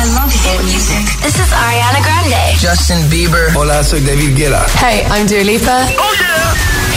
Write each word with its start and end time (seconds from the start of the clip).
I 0.00 0.04
love 0.16 0.32
hit 0.32 0.64
music. 0.64 1.04
This 1.20 1.36
is 1.38 1.52
Ariana 1.52 2.00
Grande. 2.00 2.56
Justin 2.58 3.06
Bieber. 3.10 3.52
Hola, 3.54 3.84
soy 3.84 4.00
David 4.00 4.34
Guetta. 4.34 4.64
Hey, 4.80 5.04
I'm 5.10 5.26
Dua 5.26 5.44
Lipa. 5.44 5.86
Oh 5.98 6.14
yeah. 6.16 6.54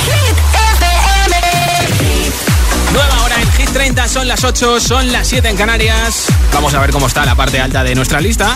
Hit 0.08 0.38
Nueva 2.93 3.24
hora 3.24 3.35
en 3.42 3.51
Hit 3.51 3.71
30, 3.71 4.08
son 4.08 4.27
las 4.29 4.42
8, 4.45 4.79
son 4.79 5.11
las 5.11 5.27
7 5.27 5.50
en 5.50 5.58
Canarias. 5.58 6.27
Vamos 6.53 6.74
a 6.75 6.79
ver 6.79 6.92
cómo 6.92 7.08
está 7.08 7.25
la 7.25 7.35
parte 7.35 7.59
alta 7.59 7.83
de 7.83 7.93
nuestra 7.93 8.21
lista. 8.21 8.55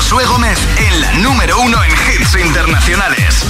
Josué 0.00 0.24
Gómez 0.24 0.58
en 0.78 1.00
la 1.02 1.12
número 1.18 1.60
uno 1.60 1.76
en 1.84 1.90
hits 1.90 2.34
internacionales. 2.34 3.44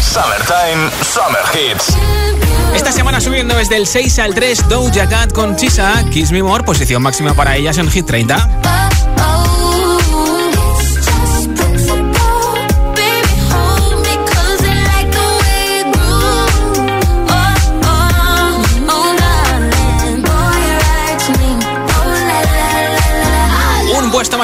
Summertime, 0.00 0.88
Summer 1.02 1.42
Hits. 1.52 1.96
Esta 2.76 2.92
semana 2.92 3.20
subiendo 3.20 3.56
desde 3.56 3.76
el 3.76 3.88
6 3.88 4.20
al 4.20 4.34
3 4.34 4.68
Doja 4.68 5.08
Cat 5.08 5.32
con 5.32 5.56
Chisa, 5.56 6.04
Kiss 6.12 6.30
Me 6.30 6.44
More, 6.44 6.62
posición 6.62 7.02
máxima 7.02 7.34
para 7.34 7.56
ellas 7.56 7.76
en 7.78 7.90
Hit 7.90 8.06
30. 8.06 9.03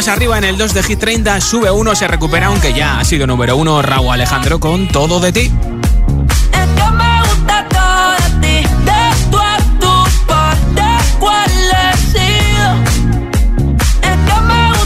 Más 0.00 0.09
arriba 0.09 0.38
en 0.38 0.45
el 0.45 0.56
2 0.56 0.72
de 0.72 0.82
Hit 0.82 0.98
30, 0.98 1.42
sube 1.42 1.70
uno, 1.70 1.95
se 1.95 2.09
recupera, 2.09 2.46
aunque 2.46 2.72
ya 2.72 2.98
ha 2.98 3.04
sido 3.04 3.27
número 3.27 3.54
uno 3.59 3.82
Raúl 3.82 4.14
Alejandro 4.14 4.59
con 4.59 4.88
Todo 4.88 5.20
de 5.20 5.30
ti. 5.30 5.52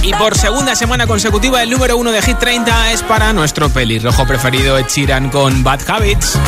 Y 0.03 0.13
por 0.15 0.37
segunda 0.37 0.75
semana 0.75 1.07
consecutiva, 1.07 1.63
el 1.63 1.71
número 1.71 1.97
uno 1.97 2.11
de 2.11 2.21
Hit 2.21 2.39
30 2.41 2.91
es 2.91 3.05
para 3.05 3.33
nuestro 3.33 3.69
pelirrojo 3.69 4.27
preferido, 4.27 4.77
Ed 4.79 4.87
Sheeran 4.89 5.31
con 5.31 5.63
Bad 5.63 5.89
Habits. 5.89 6.41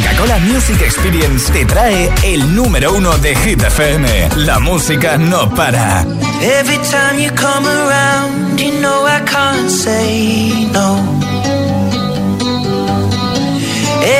Coca-Cola 0.00 0.38
Music 0.38 0.80
Experience 0.80 1.52
te 1.52 1.64
trae 1.66 2.10
el 2.22 2.54
número 2.54 2.94
uno 2.94 3.16
de 3.18 3.34
Hit 3.36 3.62
FM. 3.62 4.30
La 4.36 4.58
música 4.58 5.18
no 5.18 5.50
para. 5.54 6.06
Every 6.40 6.78
time 6.78 7.22
you 7.22 7.30
come 7.34 7.66
around, 7.68 8.58
you 8.58 8.80
know 8.80 9.06
I 9.06 9.20
can't 9.26 9.70
say 9.70 10.68
no. 10.72 10.96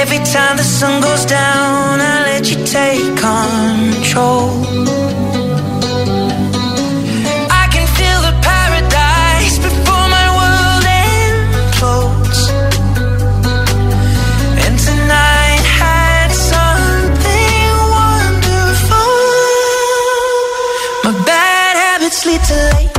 Every 0.02 0.18
time 0.18 0.58
the 0.58 0.64
sun 0.64 1.00
goes 1.00 1.24
down, 1.24 2.00
I 2.00 2.24
let 2.26 2.50
you 2.50 2.62
take 2.66 3.16
control. 3.16 5.09
too 22.50 22.56
late 22.56 22.89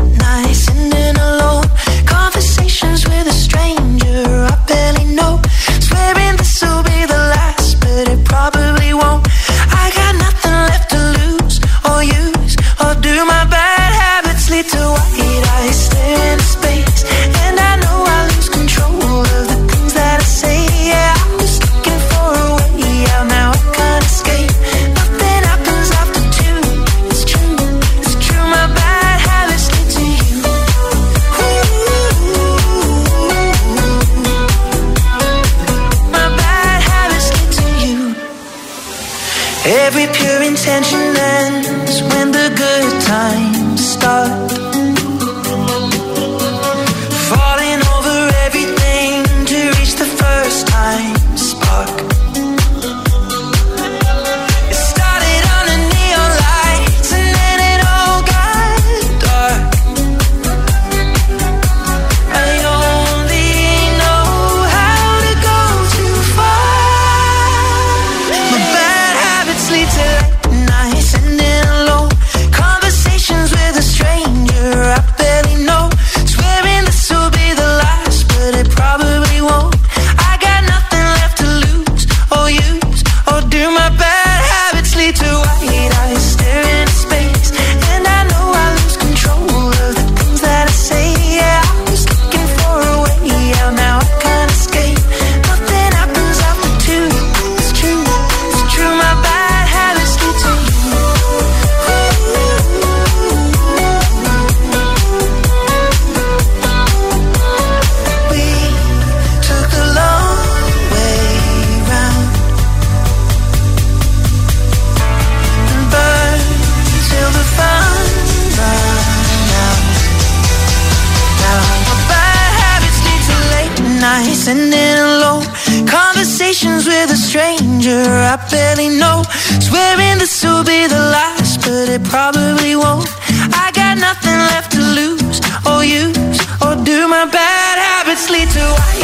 I 128.31 128.38
barely 128.50 128.88
know. 128.88 129.24
Swearing 129.59 130.18
this 130.19 130.42
will 130.42 130.64
be 130.64 130.88
the 130.88 131.03
last, 131.12 131.59
but 131.59 131.90
it 131.90 132.02
probably 132.06 132.78
won't. 132.78 133.09
I 133.52 133.72
got 133.75 133.97
nothing 133.97 134.40
left 134.56 134.72
to 134.72 134.80
lose 134.80 135.42
or 135.68 135.84
use 135.84 136.40
or 136.64 136.81
do. 136.81 137.09
My 137.09 137.25
bad 137.25 137.75
habits 137.78 138.30
lead 138.30 138.47
to. 138.52 139.00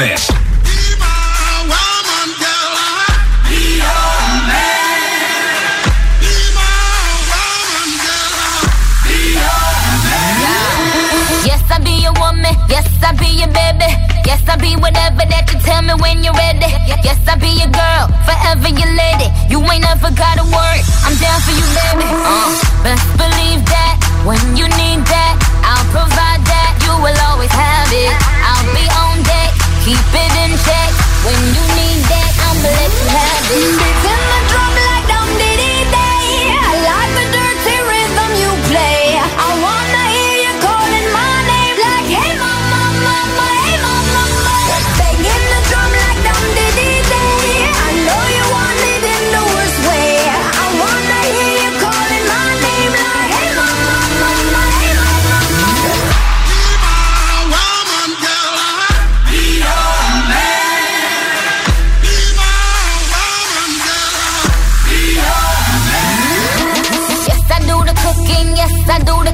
man. 0.00 0.16
Yes, 12.70 12.86
I'll 13.02 13.16
be 13.18 13.26
your 13.26 13.48
baby. 13.48 13.90
Yes, 14.24 14.42
I'll 14.48 14.58
be 14.58 14.76
whatever 14.76 15.26
that 15.26 15.50
you 15.52 15.58
tell 15.60 15.82
me 15.82 15.94
when 16.00 16.24
you're 16.24 16.32
ready. 16.32 16.70
Yes, 17.04 17.18
I'll 17.28 17.38
be 17.38 17.50
your 17.60 17.68
girl, 17.68 18.08
forever 18.24 18.70
your 18.70 18.92
lady. 18.94 19.28
You 19.50 19.58
ain't 19.68 19.84
never 19.84 20.10
gotta 20.14 20.44
worry, 20.46 20.80
I'm 21.04 21.16
down 21.18 21.40
for 21.44 21.52
you, 21.52 21.66
baby. 21.76 22.06
Uh, 22.06 22.96
believe 23.18 23.62
that 23.68 23.94
when 24.24 24.40
you 24.56 24.64
need 24.80 25.02
that, 25.10 25.34
I'll 25.66 25.88
provide 25.92 26.40
that. 26.46 26.72
You 26.86 26.94
will 27.02 27.18
always 27.28 27.50
have 27.50 27.90
it. 27.92 28.29
Keep 29.90 29.98
it 29.98 30.32
in 30.44 30.56
check. 30.56 30.92
When 31.26 31.40
you 31.50 31.64
need 31.74 32.04
that, 32.06 32.32
I'ma 32.46 32.62
let 32.62 32.92
you 32.94 33.08
have 33.10 34.14
it. 34.14 34.19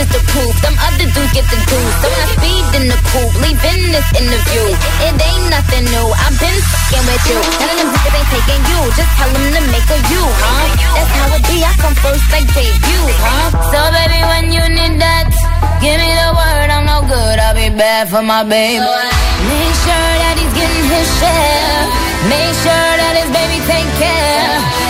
is 0.00 0.08
the 0.08 0.22
proof. 0.32 0.54
Them 0.64 0.76
other 0.80 1.08
dudes 1.12 1.32
get 1.36 1.46
the 1.52 1.60
juice. 1.68 1.96
So 2.00 2.08
I 2.08 2.24
speed 2.32 2.64
in 2.80 2.84
the 2.88 2.98
coupe, 3.12 3.34
leaving 3.44 3.92
this 3.92 4.08
interview. 4.16 4.64
It 5.04 5.14
ain't 5.20 5.46
nothing 5.52 5.84
new. 5.92 6.08
I've 6.24 6.36
been 6.40 6.58
fucking 6.72 7.04
with 7.04 7.24
you. 7.28 7.40
None 7.60 7.68
of 7.68 7.76
them 7.76 7.88
niggas 7.92 8.16
ain't 8.16 8.30
taking 8.32 8.62
you. 8.72 8.80
Just 8.96 9.12
tell 9.20 9.30
them 9.30 9.46
to 9.52 9.60
make 9.68 9.88
a 9.92 9.98
you, 10.08 10.24
huh? 10.24 10.66
That's 10.96 11.12
how 11.12 11.36
it 11.36 11.44
be. 11.44 11.56
I 11.60 11.72
come 11.76 11.96
first 12.00 12.24
like 12.32 12.48
debut, 12.56 13.06
huh? 13.20 13.48
So 13.68 13.78
baby, 13.92 14.20
when 14.24 14.44
you 14.56 14.64
need 14.72 14.96
that, 15.04 15.28
give 15.84 15.98
me 16.00 16.10
the 16.16 16.30
word. 16.32 16.68
I'm 16.72 16.84
no 16.88 16.98
good. 17.04 17.36
I'll 17.36 17.56
be 17.56 17.68
bad 17.68 18.08
for 18.08 18.24
my 18.24 18.40
baby. 18.40 18.80
Make 18.80 19.76
sure 19.84 20.12
that 20.24 20.34
he's 20.40 20.54
getting 20.56 20.86
his 20.88 21.08
share. 21.20 21.82
Make 22.32 22.54
sure 22.64 22.92
that 23.04 23.14
his 23.20 23.28
baby 23.36 23.58
take 23.68 23.90
care. 24.00 24.89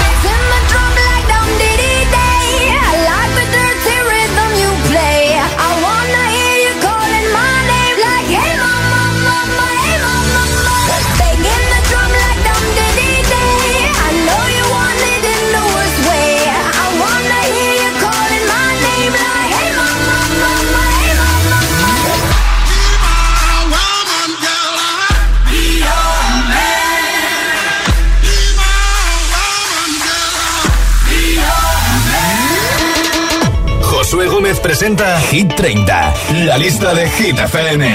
Presenta 34.71 35.19
Hit 35.29 35.53
30, 35.53 36.13
la 36.45 36.57
lista 36.57 36.93
de 36.93 37.05
Hit 37.09 37.37
FM. 37.37 37.93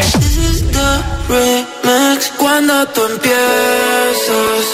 Cuando 2.37 2.87
tú 2.89 3.01
empiezas, 3.13 4.65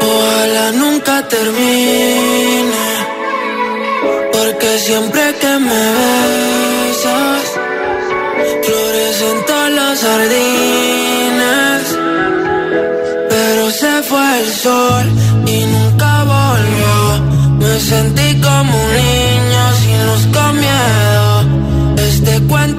ojalá 0.00 0.72
nunca 0.72 1.28
termine. 1.28 2.86
Porque 4.32 4.78
siempre 4.78 5.34
que 5.38 5.58
me 5.68 5.82
besas, 6.30 7.44
florecen 8.64 9.38
todas 9.46 9.70
las 9.72 10.00
jardines. 10.00 11.82
Pero 13.28 13.70
se 13.70 14.02
fue 14.08 14.40
el 14.40 14.50
sol 14.54 14.79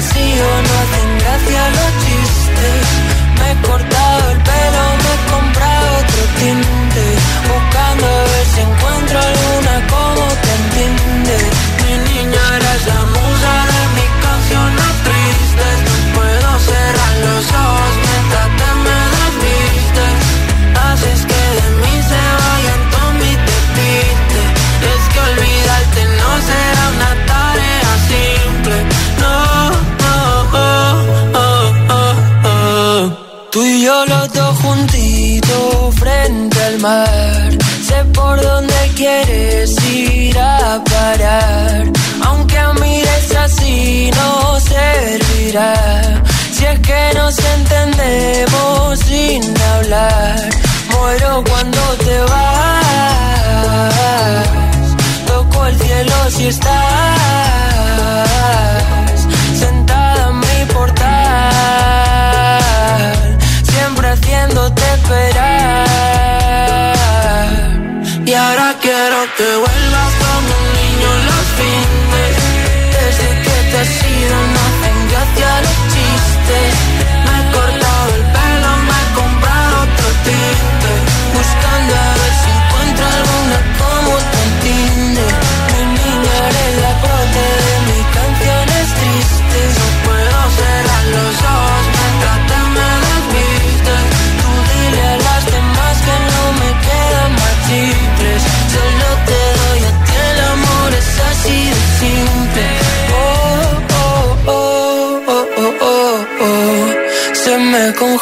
ido, 0.00 0.48
no 0.66 0.72
hacen 0.82 1.18
gracia 1.18 1.62
los 1.76 1.90
chistes. 2.02 2.84
Me 3.38 3.46
he 3.52 3.56
cortado 3.68 4.30
el 4.30 4.38
pelo, 4.48 4.82
me 5.02 5.10
he 5.14 5.20
comprado 5.32 5.86
otro 6.00 6.22
tinte. 6.38 7.04
Buscando 7.50 8.06
ver 8.32 8.46
si 8.52 8.60
encuentro 8.60 9.18
alguna 9.28 9.74
como 9.92 10.19
Sé 36.80 38.04
por 38.14 38.40
dónde 38.40 38.74
quieres 38.96 39.76
ir 39.84 40.38
a 40.38 40.82
parar. 40.82 41.84
Aunque 42.24 42.58
a 42.58 42.72
mires 42.72 43.36
así 43.36 44.10
no 44.16 44.58
servirá. 44.60 45.74
Si 46.52 46.64
es 46.64 46.80
que 46.80 47.12
nos 47.16 47.38
entendemos 47.38 48.98
sin 49.00 49.42
hablar. 49.74 50.48
Muero 50.90 51.44
cuando 51.50 51.80
te 51.98 52.18
vas. 52.20 53.94
Toco 55.26 55.66
el 55.66 55.78
cielo 55.78 56.30
si 56.30 56.46
estás 56.46 56.70
sentada 59.58 60.28
en 60.30 60.38
mi 60.40 60.64
portal 60.72 61.10
haciéndote 64.12 64.82
esperar. 64.94 66.39
Que 69.40 69.56
vuelvas 69.56 70.12
como 70.22 70.52
un 70.60 70.66
niño 70.80 71.08
los 71.28 71.46
fines. 71.58 72.36
Desde 72.96 73.28
que 73.44 73.56
te 73.70 73.76
has 73.78 73.94
ido 74.04 74.19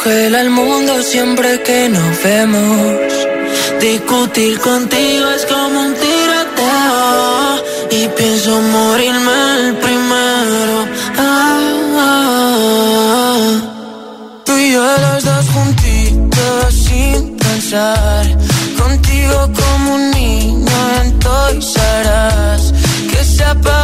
congela 0.02 0.40
el 0.40 0.50
mundo 0.50 1.02
siempre 1.02 1.60
que 1.62 1.88
nos 1.88 2.22
vemos. 2.22 2.96
Discutir 3.80 4.58
contigo 4.58 5.30
es 5.30 5.46
como 5.46 5.80
un 5.80 5.94
tiroteo 5.94 7.58
morirme 8.60 9.38
el 9.60 9.76
primero. 9.76 10.86
Ah, 11.16 11.60
ah. 11.96 13.50
Tú 14.44 14.52
y 14.56 14.72
yo 14.72 14.82
los 14.82 15.24
dos 15.24 15.46
juntitos 15.54 16.74
sin 16.74 17.36
pensar. 17.36 18.26
Contigo 18.78 19.50
como 19.60 19.94
un 19.94 20.10
niño 20.10 20.78
en 21.02 21.18
Toys 21.18 21.74
Que 23.10 23.24
se 23.24 23.44
apague 23.44 23.77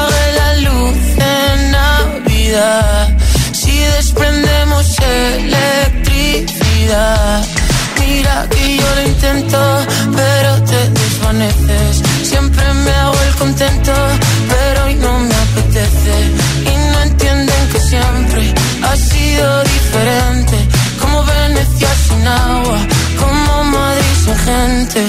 it. 11.44 11.74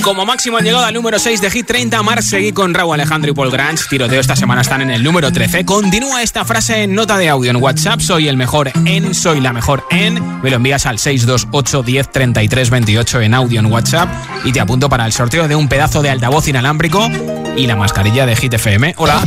Como 0.06 0.24
máximo 0.24 0.58
han 0.58 0.64
llegado 0.64 0.86
al 0.86 0.94
número 0.94 1.18
6 1.18 1.42
de 1.42 1.50
Hit 1.50 1.66
30, 1.66 2.04
Mar 2.04 2.22
seguí 2.22 2.52
con 2.52 2.76
Raúl 2.76 2.94
Alejandro 2.94 3.32
y 3.32 3.34
Paul 3.34 3.50
Grange. 3.50 3.86
Tiroteo 3.90 4.22
esta 4.22 4.36
semana 4.36 4.62
están 4.62 4.82
en 4.82 4.92
el 4.92 5.02
número 5.02 5.32
13. 5.32 5.66
Continúa 5.66 6.22
esta 6.22 6.46
frase 6.46 6.84
en 6.84 6.94
nota 6.94 7.18
de 7.18 7.28
audio 7.28 7.50
en 7.50 7.56
WhatsApp. 7.56 8.00
Soy 8.02 8.28
el 8.28 8.38
mejor 8.38 8.72
en, 8.86 9.16
soy 9.16 9.42
la 9.42 9.52
mejor 9.52 9.84
en. 9.90 10.44
Me 10.44 10.52
lo 10.52 10.58
envías 10.58 10.86
al 10.86 11.00
628 11.00 11.82
10 11.82 12.12
33 12.12 12.70
28 12.70 13.22
en 13.22 13.34
audio 13.34 13.60
en 13.60 13.66
WhatsApp 13.66 14.08
y 14.44 14.52
te 14.52 14.60
apunto 14.60 14.90
para 14.90 15.08
el 15.08 15.12
sorteo 15.12 15.48
de 15.48 15.56
un 15.56 15.68
pedazo 15.68 16.04
de 16.04 16.12
altavoz 16.12 16.48
inalámbrico 16.48 17.10
y 17.58 17.66
la 17.66 17.76
mascarilla 17.76 18.28
de 18.28 18.36
Hit 18.36 18.54
FM. 18.54 18.94
Hola. 18.98 19.24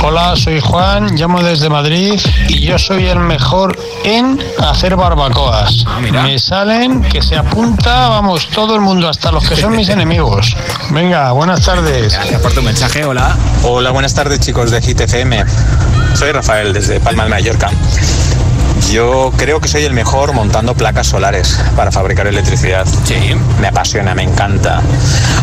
Hola, 0.00 0.36
soy 0.36 0.60
Juan, 0.60 1.16
llamo 1.16 1.42
desde 1.42 1.68
Madrid 1.68 2.18
y 2.48 2.60
yo 2.60 2.78
soy 2.78 3.06
el 3.06 3.18
mejor 3.18 3.78
en 4.04 4.38
hacer 4.58 4.96
barbacoas. 4.96 5.84
Ah, 5.86 5.98
mira. 6.00 6.22
Me 6.22 6.38
salen 6.38 7.02
que 7.02 7.20
se 7.20 7.36
apunta, 7.36 8.08
vamos, 8.08 8.48
todo 8.48 8.74
el 8.74 8.80
mundo, 8.80 9.08
hasta 9.08 9.32
los 9.32 9.46
que 9.48 9.56
son 9.56 9.74
mis 9.76 9.88
enemigos. 9.90 10.56
Venga, 10.90 11.32
buenas 11.32 11.62
tardes. 11.64 12.14
Gracias 12.14 12.40
por 12.40 12.52
tu 12.52 12.62
mensaje. 12.62 13.04
Hola. 13.04 13.36
Hola, 13.64 13.90
buenas 13.90 14.14
tardes 14.14 14.40
chicos 14.40 14.70
de 14.70 14.80
Hit 14.80 15.00
FM. 15.00 15.44
Soy 16.14 16.32
Rafael 16.32 16.72
desde 16.72 17.00
Palma 17.00 17.24
de 17.24 17.30
Mallorca. 17.30 17.70
Yo 18.90 19.32
creo 19.36 19.60
que 19.60 19.68
soy 19.68 19.84
el 19.84 19.92
mejor 19.92 20.32
montando 20.32 20.74
placas 20.74 21.08
solares 21.08 21.58
para 21.76 21.92
fabricar 21.92 22.26
electricidad. 22.26 22.86
Sí. 23.04 23.34
Me 23.60 23.68
apasiona, 23.68 24.14
me 24.14 24.22
encanta. 24.22 24.80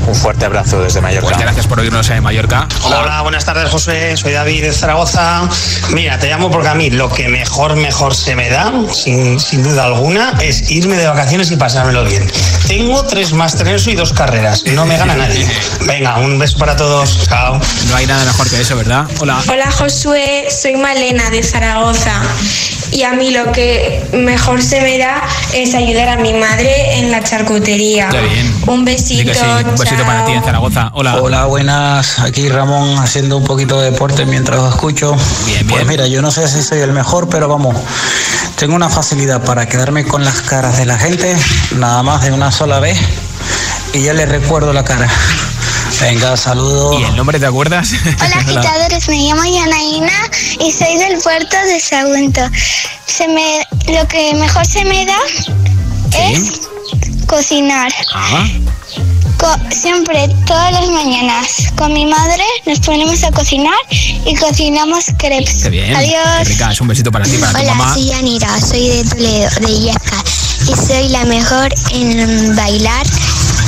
Un 0.08 0.16
fuerte 0.16 0.46
abrazo 0.46 0.82
desde 0.82 1.00
Mallorca. 1.00 1.30
Pues 1.30 1.40
gracias 1.40 1.68
por 1.68 1.80
oírnos 1.80 2.10
en 2.10 2.24
Mallorca. 2.24 2.68
Hola. 2.84 3.22
buenas 3.22 3.46
tardes 3.46 3.70
José, 3.70 4.18
soy 4.18 4.34
David 4.34 4.64
de 4.64 4.74
Zaragoza. 4.74 5.48
Mira, 5.92 6.18
te 6.18 6.28
llamo 6.28 6.50
porque 6.50 6.70
a 6.70 6.74
mí 6.74 6.90
lo 6.90 7.12
que 7.12 7.28
mejor, 7.28 7.76
mejor 7.76 8.16
se 8.16 8.36
me 8.36 8.50
da, 8.50 8.72
sin, 8.92 9.40
sin 9.40 9.62
duda 9.62 9.86
alguna, 9.86 10.34
es 10.42 10.72
irme 10.72 10.96
de 10.98 11.06
vacaciones 11.06 11.52
y 11.52 11.56
pasármelo 11.56 12.04
bien. 12.04 12.28
Tengo 12.68 13.04
tres 13.04 13.34
másteres 13.34 13.86
y 13.86 13.94
dos 13.96 14.12
carreras, 14.14 14.64
no 14.74 14.88
me 14.88 14.98
gana 14.98 15.16
nadie. 15.16 15.48
Venga, 15.86 16.18
un 16.18 16.40
beso 16.40 16.58
para 16.58 16.76
todos, 16.76 17.28
chao. 17.28 17.60
No 17.90 17.96
hay 17.96 18.08
nada 18.08 18.26
mejor 18.26 18.50
que 18.50 18.60
eso, 18.60 18.76
¿verdad? 18.76 19.08
Hola. 19.20 19.40
Hola 19.48 19.72
Josué, 19.72 20.48
soy 20.50 20.76
Malena 20.78 21.30
de 21.30 21.44
Zaragoza 21.44 22.22
y 22.92 23.04
a 23.04 23.14
mí 23.14 23.32
lo 23.32 23.52
que 23.52 24.04
mejor 24.14 24.62
se 24.62 24.82
me 24.82 24.98
da 24.98 25.24
es 25.54 25.74
ayudar 25.76 26.10
a 26.10 26.18
mi 26.18 26.34
madre 26.34 26.98
en 27.00 27.12
la 27.12 27.24
charcutería. 27.24 28.10
Qué 28.10 28.20
bien. 28.22 28.54
Un 28.68 28.86
besito. 28.86 29.34
sí. 29.34 29.40
Un 29.64 29.72
besito 29.76 29.96
chao. 29.98 30.06
para 30.06 30.26
ti 30.26 30.32
en 30.34 30.44
Zaragoza. 30.44 30.90
Hola. 30.94 31.16
Hola, 31.22 31.46
buenas. 31.46 32.20
Aquí 32.20 32.50
Ramón 32.50 32.98
haciendo 33.00 33.38
un 33.38 33.44
poquito 33.44 33.80
de 33.82 33.92
deporte 33.92 34.26
mientras 34.26 34.60
os 34.60 34.74
escucho. 34.76 35.16
Bien, 35.46 35.66
Pues 35.68 35.82
bien. 35.82 35.88
mira, 35.88 36.08
yo 36.08 36.22
no 36.22 36.32
sé 36.32 36.48
si 36.48 36.62
soy 36.62 36.80
el 36.80 36.92
mejor, 36.92 37.30
pero 37.30 37.48
vamos, 37.48 37.76
tengo 38.58 38.76
una 38.76 38.90
facilidad 38.90 39.44
para 39.44 39.68
quedarme 39.68 40.06
con 40.06 40.24
las 40.24 40.42
caras 40.42 40.78
de 40.78 40.86
la 40.86 40.98
gente, 40.98 41.36
nada 41.78 42.04
más 42.04 42.24
de 42.24 42.32
una 42.32 42.52
sola 42.52 42.80
vez, 42.80 42.98
y 43.94 44.02
ya 44.04 44.14
le 44.14 44.26
recuerdo 44.26 44.74
la 44.74 44.84
cara. 44.84 45.10
Venga, 46.02 46.36
saludos. 46.38 47.00
¿Y 47.00 47.04
el 47.04 47.16
nombre 47.16 47.40
te 47.40 47.46
acuerdas? 47.46 47.90
Hola 48.22 48.36
agitadores, 48.38 49.08
me 49.08 49.18
llamo 49.18 49.44
Yanaína 49.46 50.12
y 50.60 50.72
soy 50.72 50.98
del 50.98 51.20
puerto 51.22 51.56
de 51.68 51.80
Sagunto. 51.80 52.42
Se 53.06 53.28
me, 53.28 53.66
lo 53.94 54.08
que 54.08 54.34
mejor 54.36 54.66
se 54.66 54.84
me 54.86 55.06
da 55.06 55.18
es 56.18 56.62
cocinar. 57.28 57.92
Ah, 58.14 58.48
Co- 59.38 59.58
siempre, 59.76 60.30
todas 60.46 60.72
las 60.72 60.88
mañanas, 60.90 61.48
con 61.78 61.92
mi 61.94 62.06
madre 62.06 62.44
nos 62.66 62.80
ponemos 62.80 63.22
a 63.24 63.32
cocinar 63.32 63.74
y 64.26 64.34
cocinamos 64.36 65.06
crepes. 65.18 65.64
qué 65.64 65.70
bien. 65.70 65.88
Qué 65.88 65.96
Adiós. 65.96 66.48
rica. 66.48 66.72
Es 66.72 66.82
un 66.82 66.88
besito 66.88 67.12
para 67.12 67.26
ti, 67.26 67.38
para 67.38 67.52
tu 67.54 67.60
Hola, 67.60 67.74
mamá. 67.76 67.94
soy 67.94 68.06
Yanira, 68.06 68.60
soy 68.62 68.88
de 68.88 69.04
Toledo, 69.04 69.50
de 69.62 69.72
Illesca, 69.72 70.24
y 70.68 70.88
soy 70.88 71.10
la 71.10 71.26
mejor 71.26 71.74
en 71.92 72.56
bailar 72.56 73.06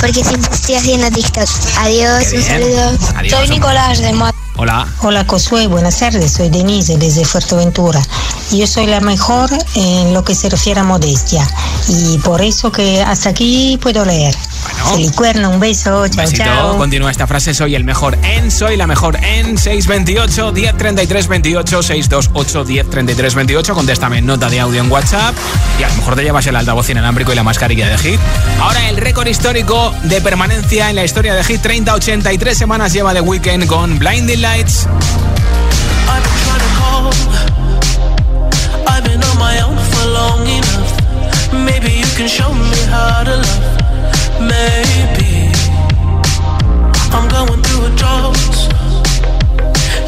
porque 0.00 0.24
siempre 0.24 0.54
estoy 0.54 0.76
haciendo 0.76 1.10
TikTok. 1.10 1.48
Adiós, 1.78 2.32
un 2.32 2.42
saludo. 2.42 2.98
Adiós. 3.16 3.38
Soy 3.38 3.48
Nicolás 3.48 3.98
de 4.00 4.12
Madrid. 4.12 4.38
Hola. 4.56 4.88
Hola 5.02 5.24
Josué, 5.24 5.68
buenas 5.68 5.98
tardes, 5.98 6.32
soy 6.32 6.48
Denise 6.48 6.96
desde 6.96 7.24
Fuerteventura. 7.24 8.02
Yo 8.50 8.66
soy 8.66 8.86
la 8.86 9.00
mejor 9.00 9.48
en 9.76 10.12
lo 10.12 10.24
que 10.24 10.34
se 10.34 10.48
refiere 10.48 10.80
a 10.80 10.84
modestia 10.84 11.48
y 11.86 12.18
por 12.18 12.42
eso 12.42 12.72
que 12.72 13.00
hasta 13.00 13.30
aquí 13.30 13.78
puedo 13.80 14.04
leer. 14.04 14.34
Bueno. 14.62 14.86
Felicuerno, 14.96 15.50
un 15.50 15.60
beso, 15.60 16.08
chao, 16.08 16.24
besito. 16.24 16.44
chao. 16.44 16.76
Continúa 16.76 17.10
esta 17.10 17.26
frase. 17.26 17.54
Soy 17.54 17.74
el 17.74 17.84
mejor 17.84 18.18
en, 18.22 18.50
soy 18.50 18.76
la 18.76 18.86
mejor 18.86 19.16
en 19.16 19.56
628 19.58 20.52
1033 20.52 21.28
28 21.28 21.82
628 21.82 22.64
1033 22.64 23.34
28. 23.34 23.74
Contéstame 23.74 24.18
en 24.18 24.26
nota 24.26 24.48
de 24.48 24.60
audio 24.60 24.80
en 24.82 24.90
WhatsApp 24.90 25.34
y 25.78 25.82
a 25.82 25.88
lo 25.88 25.94
mejor 25.96 26.16
te 26.16 26.22
llevas 26.22 26.46
el 26.46 26.56
altavoz 26.56 26.88
inalámbrico 26.90 27.32
y 27.32 27.36
la 27.36 27.42
mascarilla 27.42 27.88
de 27.88 27.98
Hit. 27.98 28.20
Ahora 28.60 28.88
el 28.88 28.96
récord 28.96 29.26
histórico 29.26 29.94
de 30.04 30.20
permanencia 30.20 30.90
en 30.90 30.96
la 30.96 31.04
historia 31.04 31.34
de 31.34 31.44
Hit 31.44 31.62
30 31.62 31.94
83 31.94 32.56
semanas 32.58 32.92
lleva 32.92 33.14
de 33.14 33.20
Weekend 33.20 33.66
con 33.66 33.98
Blinding 33.98 34.40
Lights. 34.42 34.86
I've 36.08 36.22
been 36.22 36.32
trying 36.44 36.60
to 36.60 36.68
call. 36.80 37.10
I've 38.86 39.04
been 39.04 39.22
on 39.22 39.38
my 39.38 39.60
own 39.60 39.76
for 39.76 40.06
long 40.06 40.46
enough. 40.46 41.52
Maybe 41.52 41.92
you 41.98 42.06
can 42.16 42.28
show 42.28 42.52
me 42.52 42.76
how 42.90 43.24
to 43.24 43.36
love. 43.36 43.77
Maybe 44.40 45.50
I'm 47.10 47.28
going 47.28 47.60
through 47.60 47.86
a 47.86 47.90
drought. 47.96 48.38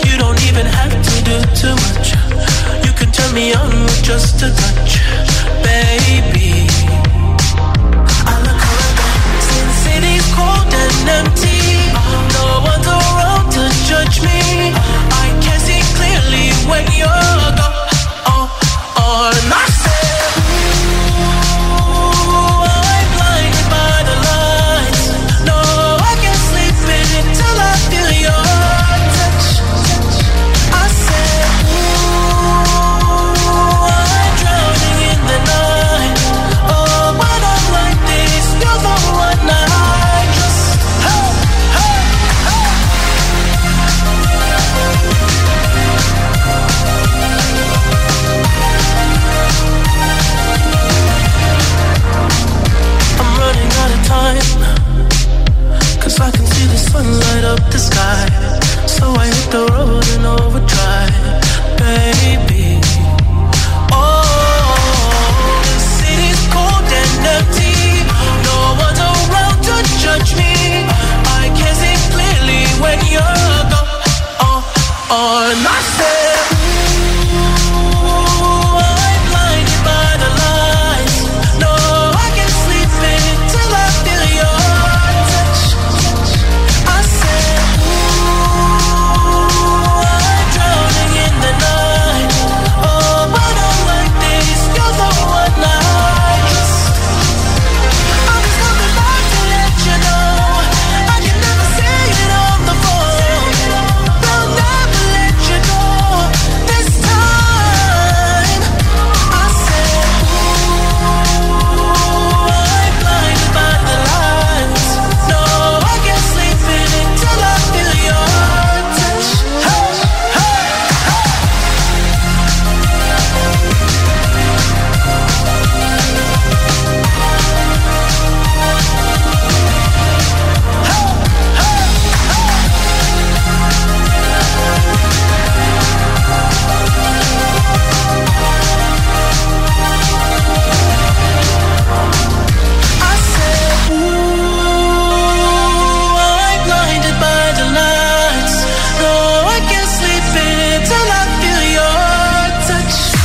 You 0.07 0.17
don't 0.19 0.41
even 0.47 0.67
have 0.67 0.93
to 0.93 1.15
do 1.25 1.37
too 1.59 1.75
much. 1.75 2.15
You 2.87 2.93
can 2.93 3.11
turn 3.11 3.35
me 3.35 3.53
on 3.55 3.71
with 3.83 4.03
just 4.05 4.37
a 4.43 4.55
touch, 4.55 5.03
baby. 5.67 6.69
I 8.23 8.35
look 8.47 8.63
around, 8.71 8.97
cold 10.39 10.73
and 10.79 11.09
empty. 11.19 11.91
No 12.39 12.63
one's 12.71 12.87
around 12.87 13.51
to 13.51 13.63
judge 13.91 14.23
me. 14.23 14.71
I 15.11 15.27
can 15.43 15.59
see 15.59 15.83
clearly 15.99 16.55
when 16.71 16.87
you're 16.95 17.51
gone. 17.59 17.75
Oh, 18.31 18.47
oh, 18.97 19.80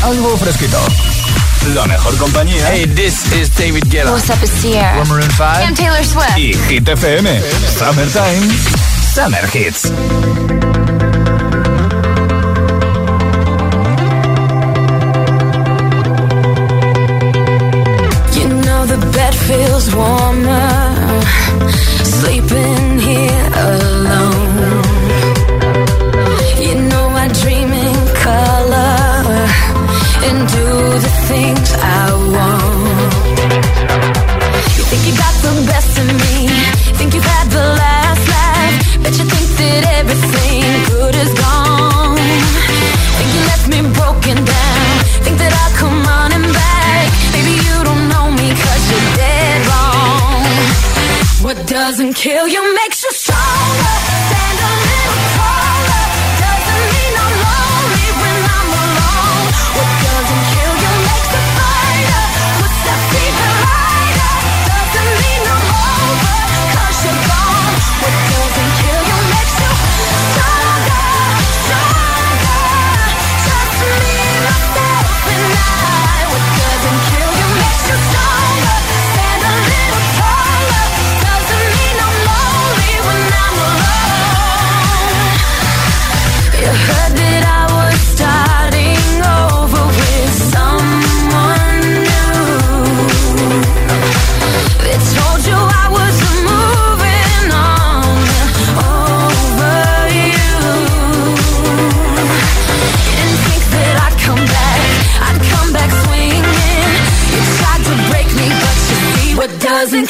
algo 0.06 0.38
fresquito. 0.38 0.78
La 1.74 1.86
mejor 1.88 2.16
compañía. 2.18 2.68
Hey, 2.70 2.86
this 2.86 3.26
is 3.34 3.50
David 3.56 3.86
Guetta. 3.90 4.12
What's 4.12 4.30
up, 4.30 4.38
it's 4.44 4.62
here. 4.62 4.88
We're 4.98 5.06
Maroon 5.06 5.32
5. 5.32 5.66
I'm 5.66 5.74
Taylor 5.74 6.04
Swift. 6.04 6.38
Y 6.38 6.54
Hit 6.70 6.88
FM. 6.88 7.26
Summertime. 7.80 8.52
Summer 9.16 9.48
Hits. 9.52 9.86
You 18.38 18.48
know 18.64 18.86
the 18.86 19.00
bed 19.12 19.34
feels 19.34 19.96
warmer 19.96 20.65
doesn't 51.96 52.14
kill 52.14 52.46
you 52.46 52.76
makes 52.76 53.05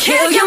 kill 0.06 0.32
you. 0.32 0.45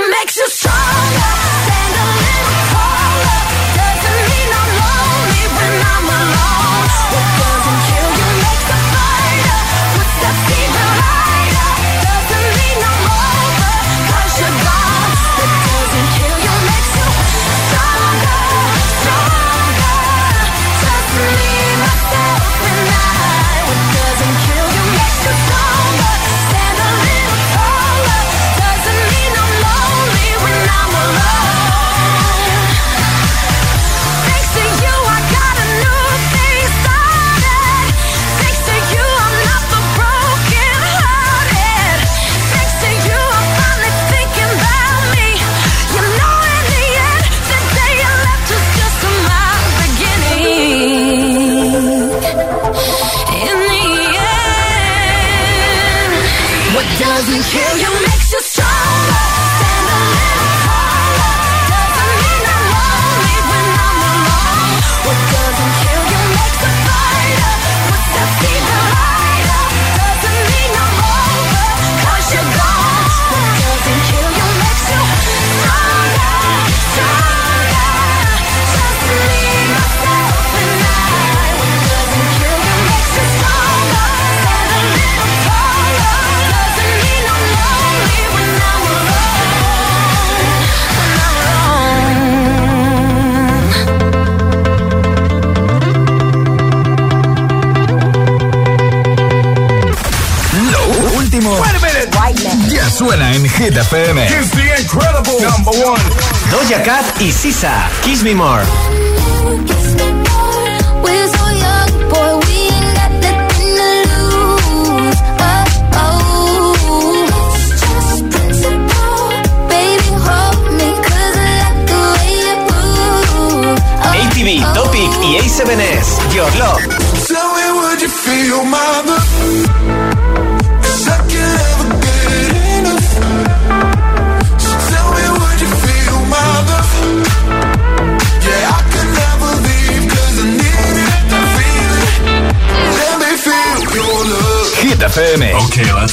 y 107.21 107.33
Sisa. 107.33 107.91
Kiss 108.03 108.23
Me 108.23 108.35
More. 108.35 108.88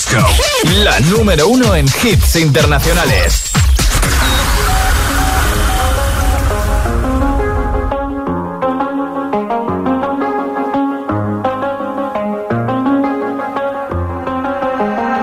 Disco, 0.08 0.28
la 0.84 1.00
número 1.00 1.48
uno 1.48 1.76
en 1.76 1.86
hits 2.04 2.36
internacionales. 2.36 3.52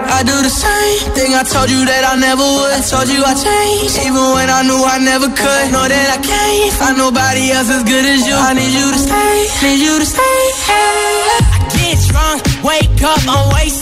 I 0.08 0.24
do 0.24 0.42
the 0.42 0.50
same 0.50 1.14
thing 1.14 1.34
I 1.34 1.44
told 1.44 1.70
you 1.70 1.84
that 1.84 2.04
I 2.04 2.16
never 2.18 2.42
would. 2.42 2.72
I 2.72 2.80
told 2.80 3.08
you 3.08 3.22
I 3.24 3.34
changed, 3.34 3.98
even 3.98 4.32
when 4.34 4.50
I 4.50 4.62
knew 4.62 4.82
I 4.84 4.98
never 4.98 5.28
could. 5.28 5.72
Know 5.72 5.86
that 5.86 6.08
I 6.10 6.20
can't 6.22 6.72
find 6.74 6.98
nobody 6.98 7.50
else 7.52 7.70
as 7.70 7.84
good 7.84 8.04
as 8.04 8.26
you. 8.26 8.34
I 8.34 8.54
need 8.54 8.72
you 8.72 8.90
to 8.90 8.98
stay, 8.98 9.46
need 9.62 9.80
you 9.80 9.98
to 9.98 10.06
stay. 10.06 10.38
Hey. 10.66 11.02
I 11.34 11.68
get 11.70 11.98
drunk, 12.08 12.42
wake 12.64 13.02
up, 13.02 13.20
I'm 13.28 13.54
wasted 13.54 13.81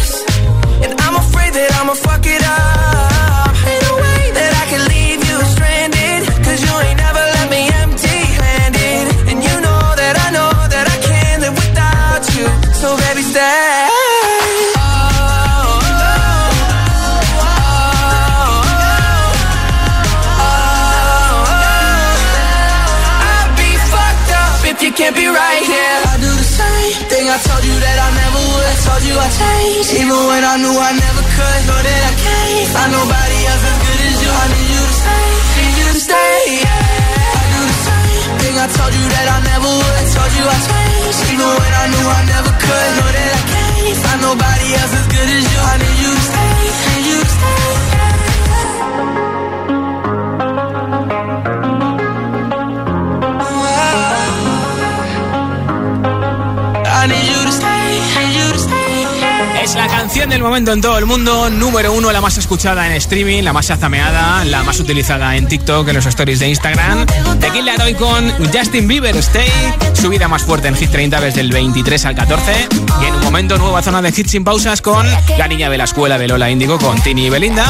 En 60.69 60.81
todo 60.81 60.99
el 60.99 61.07
mundo, 61.07 61.49
número 61.49 61.91
uno, 61.91 62.11
la 62.11 62.21
más 62.21 62.37
escuchada 62.37 62.85
en 62.85 62.93
streaming, 62.93 63.41
la 63.41 63.51
más 63.51 63.71
azameada, 63.71 64.45
la 64.45 64.61
más 64.63 64.79
utilizada 64.79 65.35
en 65.35 65.47
TikTok, 65.47 65.87
en 65.87 65.95
los 65.95 66.05
stories 66.05 66.39
de 66.39 66.49
Instagram. 66.49 67.05
De 67.39 67.47
aquí 67.47 67.63
la 67.63 67.73
con 67.97 68.29
Justin 68.53 68.87
Bieber, 68.87 69.15
Stay, 69.17 69.49
subida 69.93 70.27
más 70.27 70.43
fuerte 70.43 70.67
en 70.67 70.75
Hit 70.75 70.91
30 70.91 71.19
desde 71.19 71.41
el 71.41 71.51
23 71.51 72.05
al 72.05 72.15
14. 72.15 72.67
Y 73.01 73.05
en 73.05 73.15
un 73.15 73.23
momento, 73.23 73.57
nueva 73.57 73.81
zona 73.81 74.03
de 74.03 74.09
hits 74.09 74.29
sin 74.29 74.43
pausas 74.43 74.83
con 74.83 75.07
La 75.37 75.47
Niña 75.47 75.69
de 75.69 75.79
la 75.79 75.85
Escuela 75.85 76.19
de 76.19 76.27
Lola 76.27 76.51
Índigo 76.51 76.77
con 76.77 77.01
Tini 77.01 77.25
y 77.25 77.29
Belinda. 77.31 77.65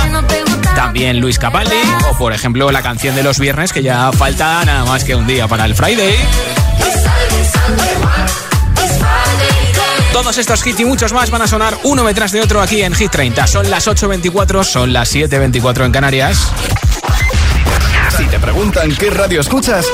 También 0.75 1.21
Luis 1.21 1.39
Capaldi, 1.39 1.82
o 2.12 2.17
por 2.17 2.34
ejemplo 2.34 2.71
la 2.71 2.82
canción 2.82 3.15
de 3.15 3.23
los 3.23 3.39
viernes, 3.39 3.71
que 3.71 3.84
ya 3.84 4.12
falta 4.12 4.65
nada 4.65 4.84
más 4.84 5.06
que 5.06 5.15
un 5.15 5.25
día 5.25 5.47
para 5.47 5.63
el 5.63 5.75
Friday. 5.75 6.61
Todos 10.12 10.38
estos 10.38 10.65
hits 10.67 10.80
y 10.82 10.86
muchos 10.86 11.13
más 11.13 11.32
van 11.32 11.41
a 11.41 11.47
sonar 11.47 11.78
uno 11.84 12.04
detrás 12.04 12.32
de 12.32 12.41
otro 12.41 12.62
aquí 12.62 12.82
en 12.82 12.93
Hit 12.93 13.12
30. 13.12 13.47
Son 13.47 13.69
las 13.69 13.88
8.24, 13.88 14.63
son 14.63 14.91
las 14.91 15.15
7.24 15.15 15.86
en 15.86 15.91
Canarias. 15.91 16.52
Si 18.17 18.26
te 18.26 18.38
preguntan 18.38 18.93
qué 18.95 19.10
radio 19.10 19.39
escuchas, 19.39 19.86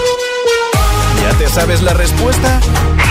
¿ya 1.22 1.38
te 1.38 1.48
sabes 1.48 1.84
la 1.84 1.94
respuesta? 1.94 2.60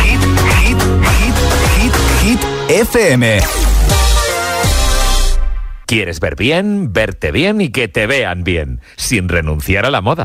Hit, 0.03 0.21
hit, 0.61 0.79
hit, 1.19 1.35
hit, 1.79 1.95
hit, 2.23 2.41
FM. 2.69 3.41
¿Quieres 5.87 6.19
ver 6.19 6.35
bien, 6.35 6.93
verte 6.93 7.31
bien 7.31 7.61
y 7.61 7.71
que 7.71 7.87
te 7.87 8.09
vean 8.09 8.43
bien, 8.43 8.81
sin 8.97 9.29
renunciar 9.29 9.87
a 9.87 9.91
la 9.91 10.01
moda? 10.01 10.25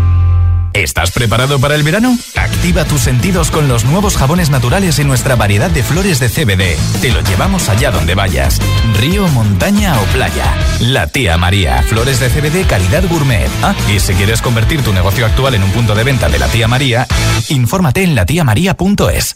¿Estás 0.73 1.11
preparado 1.11 1.59
para 1.59 1.75
el 1.75 1.83
verano? 1.83 2.17
Activa 2.35 2.85
tus 2.85 3.01
sentidos 3.01 3.51
con 3.51 3.67
los 3.67 3.83
nuevos 3.83 4.15
jabones 4.15 4.49
naturales 4.49 4.99
y 4.99 5.03
nuestra 5.03 5.35
variedad 5.35 5.69
de 5.69 5.83
flores 5.83 6.19
de 6.19 6.29
CBD. 6.29 6.77
Te 7.01 7.11
lo 7.11 7.21
llevamos 7.21 7.67
allá 7.67 7.91
donde 7.91 8.15
vayas. 8.15 8.59
Río, 8.97 9.27
montaña 9.29 9.99
o 9.99 10.03
playa. 10.13 10.55
La 10.79 11.07
tía 11.07 11.37
María. 11.37 11.83
Flores 11.83 12.19
de 12.19 12.29
CBD 12.29 12.65
calidad 12.67 13.03
gourmet. 13.09 13.49
Ah, 13.61 13.75
y 13.93 13.99
si 13.99 14.13
quieres 14.13 14.41
convertir 14.41 14.81
tu 14.81 14.93
negocio 14.93 15.25
actual 15.25 15.55
en 15.55 15.63
un 15.63 15.71
punto 15.71 15.93
de 15.93 16.05
venta 16.05 16.29
de 16.29 16.39
la 16.39 16.47
tía 16.47 16.67
María, 16.67 17.05
infórmate 17.49 18.03
en 18.03 18.15
latiamaría.es. 18.15 19.35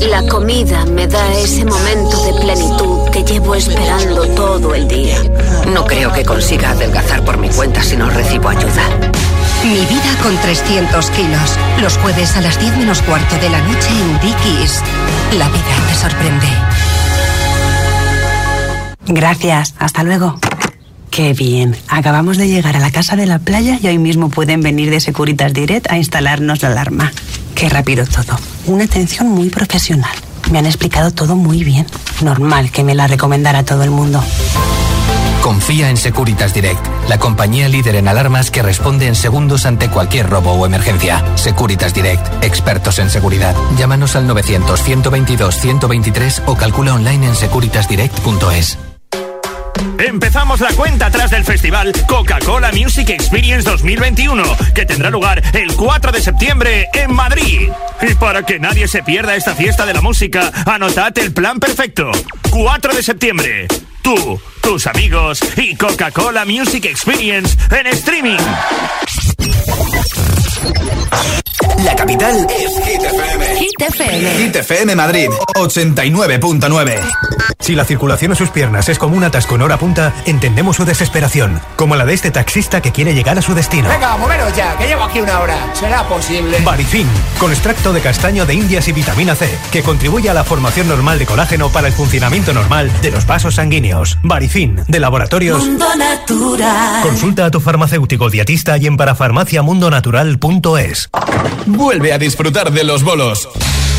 La 0.00 0.22
comida 0.28 0.84
me 0.84 1.06
da 1.06 1.32
ese 1.32 1.64
momento 1.64 2.22
de 2.26 2.40
plenitud 2.42 3.10
que 3.10 3.24
llevo 3.24 3.54
esperando 3.54 4.26
todo 4.34 4.74
el 4.74 4.86
día. 4.86 5.16
No 5.72 5.86
creo 5.86 6.12
que 6.12 6.22
consiga 6.22 6.72
adelgazar 6.72 7.24
por 7.24 7.38
mi 7.38 7.48
cuenta 7.48 7.82
si 7.82 7.96
no 7.96 8.10
recibo 8.10 8.50
ayuda. 8.50 8.90
Mi 9.66 9.80
vida 9.80 10.16
con 10.22 10.36
300 10.36 11.10
kilos. 11.10 11.58
Los 11.80 11.98
jueves 11.98 12.36
a 12.36 12.40
las 12.40 12.60
10 12.60 12.76
menos 12.76 13.02
cuarto 13.02 13.34
de 13.36 13.50
la 13.50 13.60
noche 13.62 13.88
en 13.90 14.20
Dickies. 14.20 14.80
La 15.36 15.48
vida 15.48 15.64
te 15.88 15.94
sorprende. 15.96 16.46
Gracias, 19.08 19.74
hasta 19.80 20.04
luego. 20.04 20.38
Qué 21.10 21.32
bien. 21.32 21.76
Acabamos 21.88 22.36
de 22.36 22.46
llegar 22.46 22.76
a 22.76 22.80
la 22.80 22.92
casa 22.92 23.16
de 23.16 23.26
la 23.26 23.40
playa 23.40 23.80
y 23.82 23.88
hoy 23.88 23.98
mismo 23.98 24.30
pueden 24.30 24.60
venir 24.60 24.88
de 24.88 25.00
Securitas 25.00 25.52
Direct 25.52 25.90
a 25.90 25.96
instalarnos 25.96 26.62
la 26.62 26.68
alarma. 26.68 27.12
Qué 27.56 27.68
rápido 27.68 28.04
todo. 28.06 28.38
Una 28.66 28.84
atención 28.84 29.28
muy 29.28 29.50
profesional. 29.50 30.14
Me 30.52 30.60
han 30.60 30.66
explicado 30.66 31.10
todo 31.10 31.34
muy 31.34 31.64
bien. 31.64 31.86
Normal 32.22 32.70
que 32.70 32.84
me 32.84 32.94
la 32.94 33.08
recomendara 33.08 33.64
todo 33.64 33.82
el 33.82 33.90
mundo. 33.90 34.22
Confía 35.46 35.88
en 35.90 35.96
Securitas 35.96 36.52
Direct, 36.52 36.84
la 37.08 37.18
compañía 37.18 37.68
líder 37.68 37.94
en 37.94 38.08
alarmas 38.08 38.50
que 38.50 38.64
responde 38.64 39.06
en 39.06 39.14
segundos 39.14 39.64
ante 39.64 39.88
cualquier 39.88 40.28
robo 40.28 40.54
o 40.54 40.66
emergencia. 40.66 41.22
Securitas 41.36 41.94
Direct, 41.94 42.42
expertos 42.42 42.98
en 42.98 43.10
seguridad. 43.10 43.54
Llámanos 43.78 44.16
al 44.16 44.26
900-122-123 44.26 46.42
o 46.46 46.56
calcula 46.56 46.94
online 46.94 47.28
en 47.28 47.36
securitasdirect.es. 47.36 48.76
Empezamos 49.98 50.58
la 50.58 50.72
cuenta 50.72 51.06
atrás 51.06 51.30
del 51.30 51.44
festival 51.44 51.92
Coca-Cola 52.08 52.72
Music 52.72 53.10
Experience 53.10 53.70
2021, 53.70 54.42
que 54.74 54.84
tendrá 54.84 55.10
lugar 55.10 55.40
el 55.54 55.76
4 55.76 56.10
de 56.10 56.22
septiembre 56.22 56.88
en 56.92 57.14
Madrid. 57.14 57.70
Y 58.02 58.14
para 58.14 58.42
que 58.42 58.58
nadie 58.58 58.88
se 58.88 59.04
pierda 59.04 59.36
esta 59.36 59.54
fiesta 59.54 59.86
de 59.86 59.94
la 59.94 60.00
música, 60.00 60.50
anotad 60.66 61.16
el 61.18 61.32
plan 61.32 61.60
perfecto. 61.60 62.10
4 62.50 62.94
de 62.94 63.02
septiembre. 63.04 63.68
Tú, 64.06 64.40
tus 64.60 64.86
amigos 64.86 65.40
y 65.56 65.74
Coca-Cola 65.74 66.44
Music 66.44 66.84
Experience 66.84 67.56
en 67.72 67.88
streaming. 67.88 68.38
La 71.84 71.94
capital 71.94 72.46
es 72.50 72.86
Hit 72.86 73.02
FM. 73.02 73.56
Hit 73.56 73.82
FM. 73.82 74.30
Hit 74.38 74.56
FM 74.56 74.96
Madrid 74.96 75.28
89.9. 75.54 77.00
Si 77.60 77.74
la 77.74 77.84
circulación 77.84 78.32
a 78.32 78.34
sus 78.34 78.50
piernas 78.50 78.88
es 78.88 78.98
como 78.98 79.16
un 79.16 79.24
atasco 79.24 79.56
en 79.56 79.62
hora 79.62 79.76
punta, 79.76 80.12
entendemos 80.24 80.76
su 80.76 80.84
desesperación, 80.84 81.60
como 81.76 81.96
la 81.96 82.04
de 82.04 82.14
este 82.14 82.30
taxista 82.30 82.80
que 82.80 82.92
quiere 82.92 83.14
llegar 83.14 83.38
a 83.38 83.42
su 83.42 83.54
destino. 83.54 83.88
Venga, 83.88 84.16
moveros 84.16 84.54
ya, 84.56 84.76
que 84.78 84.86
llevo 84.86 85.02
aquí 85.02 85.20
una 85.20 85.40
hora. 85.40 85.74
¿Será 85.74 86.04
posible? 86.08 86.58
Barifin, 86.64 87.08
con 87.38 87.50
extracto 87.50 87.92
de 87.92 88.00
castaño 88.00 88.46
de 88.46 88.54
indias 88.54 88.86
y 88.88 88.92
vitamina 88.92 89.34
C, 89.34 89.48
que 89.72 89.82
contribuye 89.82 90.30
a 90.30 90.34
la 90.34 90.44
formación 90.44 90.88
normal 90.88 91.18
de 91.18 91.26
colágeno 91.26 91.68
para 91.70 91.88
el 91.88 91.92
funcionamiento 91.92 92.52
normal 92.52 92.90
de 93.02 93.10
los 93.10 93.26
vasos 93.26 93.56
sanguíneos. 93.56 94.18
Barifin, 94.22 94.80
de 94.86 95.00
laboratorios. 95.00 95.64
Mundo 95.64 95.86
Natural. 95.96 97.02
Consulta 97.02 97.46
a 97.46 97.50
tu 97.50 97.60
farmacéutico 97.60 98.30
dietista 98.30 98.76
y 98.78 98.86
en 98.86 98.96
Vuelve 101.66 102.12
a 102.12 102.18
disfrutar 102.18 102.72
de 102.72 102.84
los 102.84 103.02
bolos. 103.02 103.48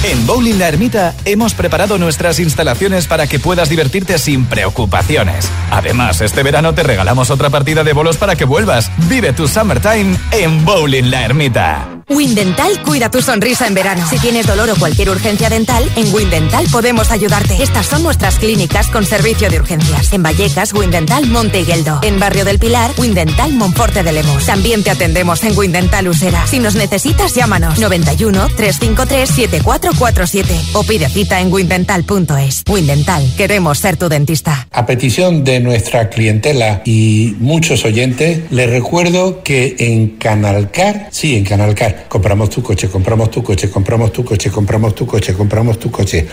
En 0.04 0.28
Bowling 0.28 0.60
La 0.60 0.67
Ermita 0.67 1.15
hemos 1.26 1.54
preparado 1.54 1.98
nuestras 1.98 2.39
instalaciones 2.39 3.08
para 3.08 3.28
que 3.28 3.39
puedas 3.39 3.70
divertirte 3.70 4.17
sin 4.20 4.46
preocupaciones. 4.46 5.50
Además, 5.72 6.22
este 6.22 6.43
verano 6.43 6.74
te 6.74 6.84
regalamos 6.84 7.32
otra 7.32 7.50
partida 7.50 7.84
de 7.84 7.93
bolos 7.93 8.17
para 8.17 8.36
que 8.36 8.46
vuelvas. 8.46 8.91
Vive 9.10 9.34
tu 9.34 9.48
summertime 9.48 10.15
en 10.32 10.63
Bowling 10.65 11.10
La 11.10 11.26
Ermita. 11.26 11.96
Windental 12.10 12.82
cuida 12.84 13.12
tu 13.12 13.22
sonrisa 13.22 13.67
en 13.67 13.74
verano. 13.74 14.08
Si 14.10 14.17
tienes 14.20 14.48
dolor 14.48 14.70
o 14.70 14.76
cualquier 14.78 15.10
urgencia 15.10 15.50
dental, 15.50 15.84
en 15.98 16.13
Windental 16.13 16.65
podemos 16.72 17.12
ayudarte. 17.12 17.62
Estas 17.62 17.86
son 17.86 18.02
nuestras 18.02 18.39
clínicas 18.39 18.88
con 18.88 19.06
servicio 19.06 19.50
de 19.50 19.60
urgencias. 19.60 20.13
En 20.13 20.24
Vallecas, 20.24 20.72
Windental 20.74 21.26
Monte 21.28 21.60
Higueldo. 21.60 22.00
En 22.04 22.17
Barrio 22.17 22.46
del 22.46 22.60
Pilar, 22.60 22.91
Windental 22.98 23.52
Monforte 23.54 24.04
de 24.04 24.13
Lemos. 24.13 24.46
También 24.46 24.86
te 24.86 24.91
atendemos 24.91 25.43
en 25.43 25.58
Windental 25.58 26.08
Usera. 26.08 26.48
Si 26.48 26.60
nos 26.60 26.76
necesitas, 26.76 27.36
llámanos 27.36 27.78
91 27.78 28.48
353 28.56 29.30
7447 29.30 30.62
o 30.76 30.84
pide 30.84 31.10
cita 31.10 31.41
en 31.41 31.52
windental.es. 31.52 32.63
Windental, 32.70 33.34
queremos 33.36 33.80
ser 33.80 33.98
tu 33.98 34.08
dentista. 34.08 34.65
A 34.72 34.86
petición 34.86 35.43
de 35.43 35.60
nuestra 35.60 36.08
clientela 36.08 36.84
y 36.86 37.36
muchos 37.39 37.84
oyentes, 37.84 38.50
les 38.50 38.70
recuerdo 38.70 39.43
que 39.43 39.76
en 39.80 40.12
Canalcar, 40.17 41.10
sí, 41.12 41.36
en 41.36 41.43
Canalcar, 41.43 41.96
compramos 42.07 42.49
tu 42.49 42.62
coche, 42.62 42.89
compramos 42.89 43.31
tu 43.31 43.43
coche, 43.43 43.69
compramos 43.69 44.12
tu 44.12 44.23
coche, 44.23 44.49
compramos 44.49 44.95
tu 44.95 45.05
coche, 45.05 45.33
compramos 45.33 45.79
tu 45.79 45.91
coche, 45.91 46.27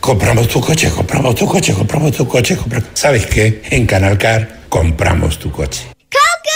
compramos 0.00 0.48
tu 0.48 0.60
coche, 0.60 0.90
compramos 0.90 1.34
tu 1.34 1.46
coche, 1.46 1.72
compramos 1.72 2.12
tu 2.12 2.26
coche, 2.26 2.56
¿Sabes 2.94 3.26
qué? 3.26 3.62
En 3.70 3.86
Canalcar 3.86 4.62
compramos 4.68 5.38
tu 5.38 5.50
coche. 5.50 5.91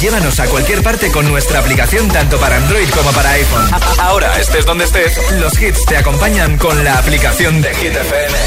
Llévanos 0.00 0.40
a 0.40 0.46
cualquier 0.46 0.82
parte 0.82 1.10
con 1.10 1.28
nuestra 1.28 1.58
aplicación 1.60 2.08
tanto 2.08 2.38
para 2.38 2.56
Android 2.56 2.88
como 2.90 3.10
para 3.12 3.30
iPhone. 3.32 3.68
Ahora, 3.98 4.38
estés 4.40 4.64
donde 4.64 4.84
estés, 4.84 5.18
los 5.32 5.60
hits 5.60 5.84
te 5.86 5.96
acompañan 5.96 6.56
con 6.58 6.82
la 6.84 6.98
aplicación 6.98 7.60
de 7.60 7.74
Hit 7.74 7.94
FM. 7.96 8.38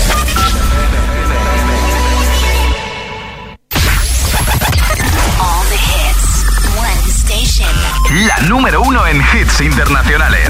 All 5.39 5.65
the 5.69 5.75
hits. 5.75 6.45
One 6.77 7.01
station. 7.09 8.25
La 8.27 8.37
número 8.47 8.81
uno 8.81 9.05
en 9.07 9.21
hits 9.33 9.61
internacionales. 9.61 10.49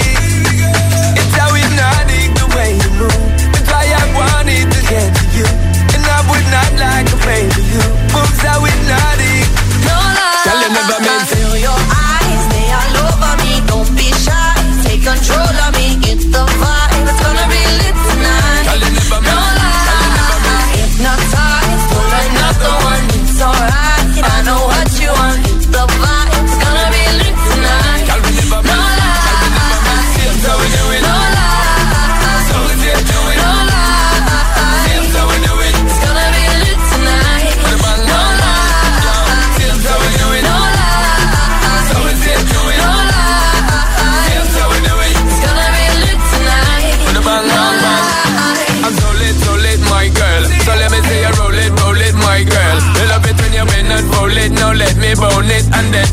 like 6.81 7.07
a 7.13 7.17
baby 7.25 7.61
you. 7.73 7.83
Moves 8.13 8.41
how 8.41 8.59
hypnotic. 8.65 9.45
No 9.85 9.97
lie. 10.17 10.45
Girl, 10.45 10.59
you 10.63 10.69
never 10.73 10.99
meant. 11.05 11.27
Feel 11.29 11.55
your 11.67 11.81
eyes, 12.09 12.43
they 12.53 12.67
all 12.79 12.95
over 13.05 13.33
me. 13.43 13.53
Don't 13.69 13.91
be 13.95 14.09
shy, 14.25 14.53
take 14.83 15.03
control 15.03 15.55
of 15.65 15.71
me. 15.77 15.80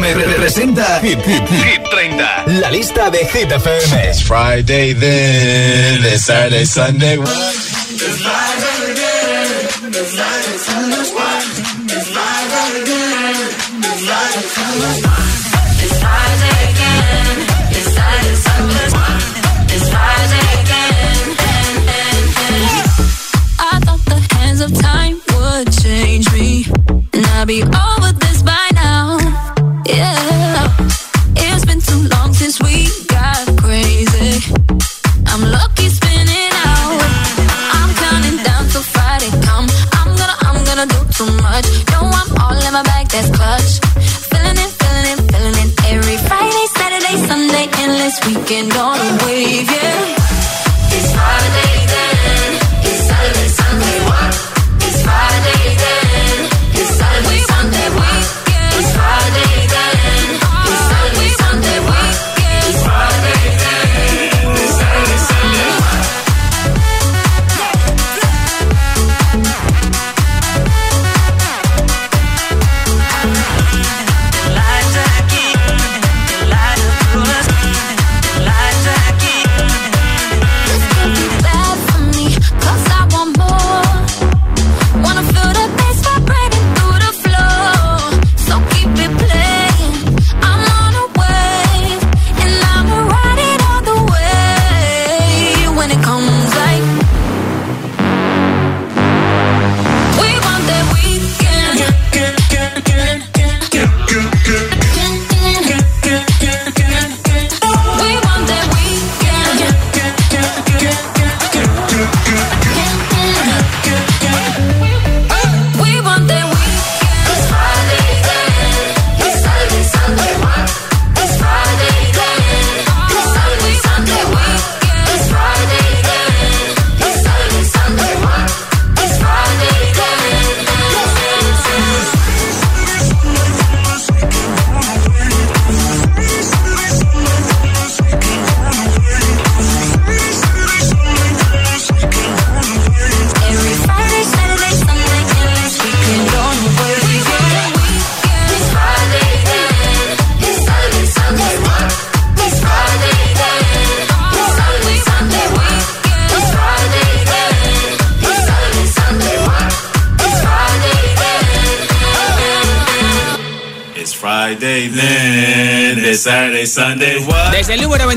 presenta 0.00 0.98
Hit, 1.00 1.18
Hit, 1.24 1.48
Hit 1.48 1.82
30. 1.90 2.60
La 2.60 2.70
lista 2.70 3.08
de 3.10 3.18
Hit 3.18 3.50
FM. 3.50 4.08
It's 4.08 4.20
Friday 4.20 4.92
then, 4.94 6.04
it's 6.04 6.24
Saturday, 6.24 6.66
Sunday. 6.66 7.16
It's 7.16 8.20
Friday 8.20 8.92
again, 8.92 9.68
it's 9.88 10.14
Friday, 10.14 10.58
Sunday. 10.58 11.00
It's 11.88 12.08
Friday 12.12 12.82
again, 12.82 13.36
it's 13.80 14.04
Friday, 14.04 14.46
Sunday. 14.54 15.00
It's 15.82 15.98
Friday 15.98 16.56
again, 16.70 17.36
it's 17.70 17.88
Saturday, 17.94 18.36
Sunday. 18.36 18.88
It's 19.74 19.88
Friday 19.88 20.46
again, 20.60 21.26
I 23.58 23.80
thought 23.84 24.04
the 24.04 24.20
hands 24.34 24.60
of 24.60 24.70
time 24.78 25.16
would 25.34 25.72
change 25.82 26.30
me, 26.32 26.66
and 27.14 27.26
I'd 27.26 27.46
be 27.46 27.62
over 27.62 27.85
endless 48.48 48.66
weekend 48.66 48.76
on 48.76 49.25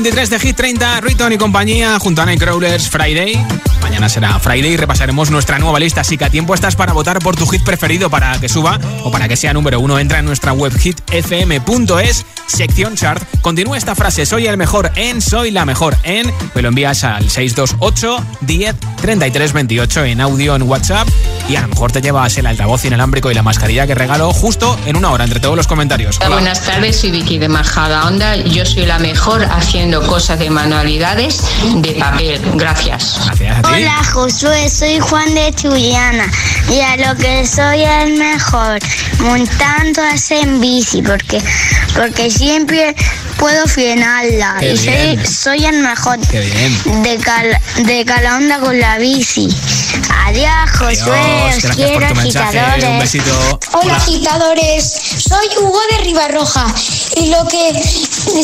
23 0.02 0.30
de 0.30 0.38
Hit 0.38 0.56
30, 0.56 1.00
Riton 1.02 1.32
y 1.34 1.36
compañía, 1.36 1.98
junto 1.98 2.22
a 2.22 2.24
Nightcrawlers, 2.24 2.88
Friday. 2.88 3.38
Mañana 3.90 4.08
será 4.08 4.38
Friday 4.38 4.74
y 4.74 4.76
repasaremos 4.76 5.32
nuestra 5.32 5.58
nueva 5.58 5.80
lista. 5.80 6.02
Así 6.02 6.16
que 6.16 6.24
a 6.24 6.30
tiempo 6.30 6.54
estás 6.54 6.76
para 6.76 6.92
votar 6.92 7.18
por 7.18 7.34
tu 7.34 7.44
hit 7.48 7.64
preferido 7.64 8.08
para 8.08 8.38
que 8.38 8.48
suba 8.48 8.78
o 9.02 9.10
para 9.10 9.26
que 9.26 9.36
sea 9.36 9.52
número 9.52 9.80
uno. 9.80 9.98
Entra 9.98 10.20
en 10.20 10.26
nuestra 10.26 10.52
web 10.52 10.72
hitfm.es, 10.78 12.24
sección 12.46 12.94
chart. 12.94 13.20
Continúa 13.42 13.76
esta 13.76 13.96
frase: 13.96 14.26
Soy 14.26 14.46
el 14.46 14.56
mejor 14.56 14.92
en, 14.94 15.20
soy 15.20 15.50
la 15.50 15.64
mejor 15.64 15.96
en. 16.04 16.32
Me 16.54 16.62
lo 16.62 16.68
envías 16.68 17.02
al 17.02 17.28
628 17.28 18.24
10 18.42 18.76
33 19.00 19.52
28 19.52 20.04
en 20.04 20.20
audio 20.20 20.54
en 20.54 20.62
WhatsApp. 20.62 21.08
Y 21.48 21.56
a 21.56 21.62
lo 21.62 21.68
mejor 21.68 21.90
te 21.90 22.00
llevas 22.00 22.38
el 22.38 22.46
altavoz 22.46 22.84
inalámbrico 22.84 23.28
y 23.32 23.34
la 23.34 23.42
mascarilla 23.42 23.88
que 23.88 23.96
regalo 23.96 24.32
justo 24.32 24.78
en 24.86 24.94
una 24.94 25.10
hora 25.10 25.24
entre 25.24 25.40
todos 25.40 25.56
los 25.56 25.66
comentarios. 25.66 26.18
Hola. 26.20 26.36
Buenas 26.36 26.64
tardes, 26.64 27.00
soy 27.00 27.10
Vicky 27.10 27.38
de 27.38 27.48
Majada 27.48 28.06
Onda. 28.06 28.36
Yo 28.36 28.64
soy 28.64 28.86
la 28.86 29.00
mejor 29.00 29.44
haciendo 29.50 30.06
cosas 30.06 30.38
de 30.38 30.48
manualidades 30.48 31.42
de 31.74 31.94
papel. 31.94 32.40
Gracias. 32.54 33.18
Gracias 33.26 33.58
a 33.58 33.62
ti. 33.62 33.79
Hola 33.80 34.04
Josué, 34.12 34.68
soy 34.68 34.98
Juan 35.00 35.34
de 35.34 35.54
Chuyana 35.54 36.30
y 36.70 36.80
a 36.80 36.96
lo 36.98 37.16
que 37.16 37.46
soy 37.46 37.82
el 37.82 38.18
mejor 38.18 38.78
montando 39.20 40.02
en 40.28 40.60
bici 40.60 41.00
porque 41.00 41.42
porque 41.94 42.30
siempre 42.30 42.94
puedo 43.38 43.66
frenarla 43.66 44.56
Qué 44.60 44.72
y 44.72 44.76
soy, 44.76 44.86
bien. 44.86 45.26
soy 45.26 45.64
el 45.64 45.78
mejor 45.80 46.18
Qué 46.30 46.40
bien. 46.40 47.02
de, 47.02 47.16
cal, 47.16 47.58
de 47.86 48.04
Calahonda 48.04 48.60
con 48.60 48.78
la 48.78 48.98
bici. 48.98 49.48
Adiós 50.26 50.70
Josué, 50.78 51.18
Adiós, 51.18 51.64
os 51.64 51.70
quiero 51.76 52.06
agitadores. 52.06 52.84
Un 52.84 52.98
besito. 52.98 53.60
Hola 53.72 53.96
agitadores, 53.96 54.84
soy 55.18 55.46
Hugo 55.58 55.80
de 55.92 56.04
Ribarroja 56.04 56.66
y 57.16 57.30
lo 57.30 57.46
que 57.48 57.72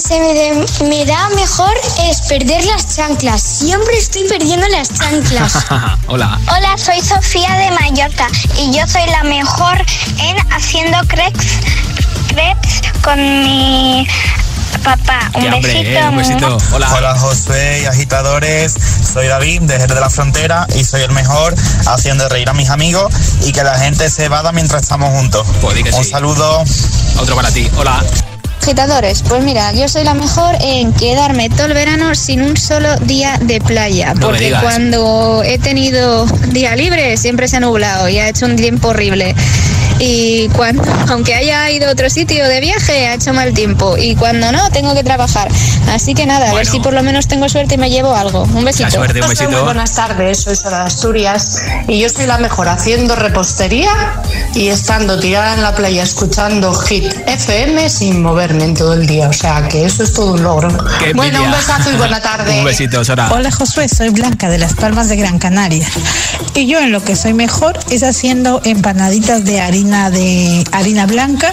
se 0.00 0.18
me, 0.18 0.34
de- 0.34 0.66
me 0.88 1.04
da 1.04 1.28
mejor 1.30 1.72
es 2.08 2.22
perder 2.22 2.64
las 2.64 2.96
chanclas. 2.96 3.42
Siempre 3.42 3.96
estoy 3.98 4.24
perdiendo 4.24 4.66
las 4.68 4.88
chanclas. 4.92 5.25
Hola. 6.06 6.38
Hola, 6.56 6.78
soy 6.78 7.00
Sofía 7.00 7.52
de 7.56 7.70
Mallorca 7.72 8.28
y 8.58 8.72
yo 8.76 8.86
soy 8.86 9.04
la 9.10 9.24
mejor 9.24 9.76
en 10.18 10.36
haciendo 10.52 10.98
crepes, 11.08 11.58
crepes 12.28 12.80
con 13.02 13.18
mi 13.42 14.06
papá. 14.84 15.30
Un 15.34 15.42
hambre, 15.52 15.60
besito. 15.62 15.98
eh, 15.98 16.08
un 16.08 16.16
besito. 16.16 16.58
Hola. 16.72 16.88
Hola 16.94 17.18
Josué 17.18 17.80
y 17.82 17.86
agitadores, 17.86 18.74
soy 19.12 19.26
David 19.26 19.62
de 19.62 19.74
Jerez 19.80 19.94
de 19.96 20.00
la 20.00 20.10
Frontera 20.10 20.66
y 20.76 20.84
soy 20.84 21.02
el 21.02 21.10
mejor 21.10 21.54
haciendo 21.86 22.28
reír 22.28 22.48
a 22.48 22.52
mis 22.52 22.70
amigos 22.70 23.12
y 23.42 23.52
que 23.52 23.64
la 23.64 23.76
gente 23.78 24.08
se 24.10 24.28
vada 24.28 24.52
mientras 24.52 24.82
estamos 24.82 25.10
juntos. 25.10 25.44
Pues 25.60 25.76
Un 25.92 26.04
sí. 26.04 26.10
saludo. 26.10 26.62
Otro 27.18 27.34
para 27.34 27.50
ti. 27.50 27.68
Hola. 27.76 28.00
Agitadores, 28.66 29.22
pues 29.22 29.44
mira, 29.44 29.72
yo 29.74 29.88
soy 29.88 30.02
la 30.02 30.14
mejor 30.14 30.56
en 30.60 30.92
quedarme 30.92 31.48
todo 31.48 31.66
el 31.66 31.74
verano 31.74 32.16
sin 32.16 32.42
un 32.42 32.56
solo 32.56 32.96
día 32.96 33.38
de 33.40 33.60
playa, 33.60 34.12
No 34.12 34.26
porque 34.26 34.52
cuando 34.60 35.44
he 35.44 35.56
tenido 35.58 36.26
día 36.48 36.74
libre 36.74 37.16
siempre 37.16 37.46
se 37.46 37.58
ha 37.58 37.60
nublado 37.60 38.08
y 38.08 38.18
ha 38.18 38.28
hecho 38.28 38.44
un 38.44 38.56
tiempo 38.56 38.88
horrible. 38.88 39.36
Y 39.98 40.48
cuando, 40.50 40.82
aunque 41.08 41.34
haya 41.34 41.70
ido 41.70 41.88
a 41.88 41.92
otro 41.92 42.10
sitio 42.10 42.46
de 42.46 42.60
viaje, 42.60 43.06
ha 43.06 43.14
hecho 43.14 43.32
mal 43.32 43.54
tiempo. 43.54 43.96
Y 43.96 44.14
cuando 44.14 44.52
no, 44.52 44.70
tengo 44.70 44.94
que 44.94 45.02
trabajar. 45.02 45.48
Así 45.88 46.14
que 46.14 46.26
nada, 46.26 46.50
a 46.50 46.54
ver 46.54 46.66
si 46.66 46.80
por 46.80 46.92
lo 46.92 47.02
menos 47.02 47.28
tengo 47.28 47.48
suerte 47.48 47.76
y 47.76 47.78
me 47.78 47.88
llevo 47.88 48.14
algo. 48.14 48.42
Un 48.42 48.64
besito. 48.64 48.90
suerte, 48.90 49.22
un 49.22 49.28
besito. 49.28 49.50
Muy 49.50 49.60
buenas 49.60 49.94
tardes, 49.94 50.42
soy 50.42 50.56
Sara 50.56 50.80
de 50.80 50.84
Asturias 50.84 51.62
y 51.88 52.00
yo 52.00 52.08
soy 52.08 52.26
la 52.26 52.38
mejor 52.38 52.68
haciendo 52.68 53.16
repostería 53.16 53.90
y 54.54 54.68
estando 54.68 55.18
tirada 55.18 55.54
en 55.54 55.62
la 55.62 55.74
playa 55.74 56.02
escuchando 56.02 56.74
Hit 56.74 57.04
FM 57.26 57.88
sin 57.88 58.22
moverme 58.22 58.64
en 58.64 58.74
todo 58.74 58.94
el 58.94 59.06
día. 59.06 59.28
O 59.28 59.32
sea 59.32 59.66
que 59.68 59.86
eso 59.86 60.02
es 60.02 60.12
todo 60.12 60.32
un 60.32 60.42
logro. 60.42 60.68
Qué 60.98 61.14
bueno, 61.14 61.42
un 61.42 61.50
besazo 61.50 61.90
y 61.90 61.96
buena 61.96 62.20
tarde. 62.20 62.58
Un 62.58 62.64
besito, 62.64 63.04
Sora. 63.04 63.30
Hola 63.32 63.50
Josué, 63.50 63.88
soy 63.88 64.10
Blanca 64.10 64.48
de 64.48 64.58
Las 64.58 64.74
Palmas 64.74 65.08
de 65.08 65.16
Gran 65.16 65.38
Canaria. 65.38 65.86
Y 66.54 66.66
yo 66.66 66.80
en 66.80 66.90
lo 66.90 67.02
que 67.02 67.16
soy 67.16 67.32
mejor 67.32 67.78
es 67.90 68.02
haciendo 68.02 68.60
empanaditas 68.64 69.44
de 69.44 69.60
harina 69.60 69.85
harina 69.94 70.10
de 70.10 70.64
harina 70.72 71.06
blanca 71.06 71.52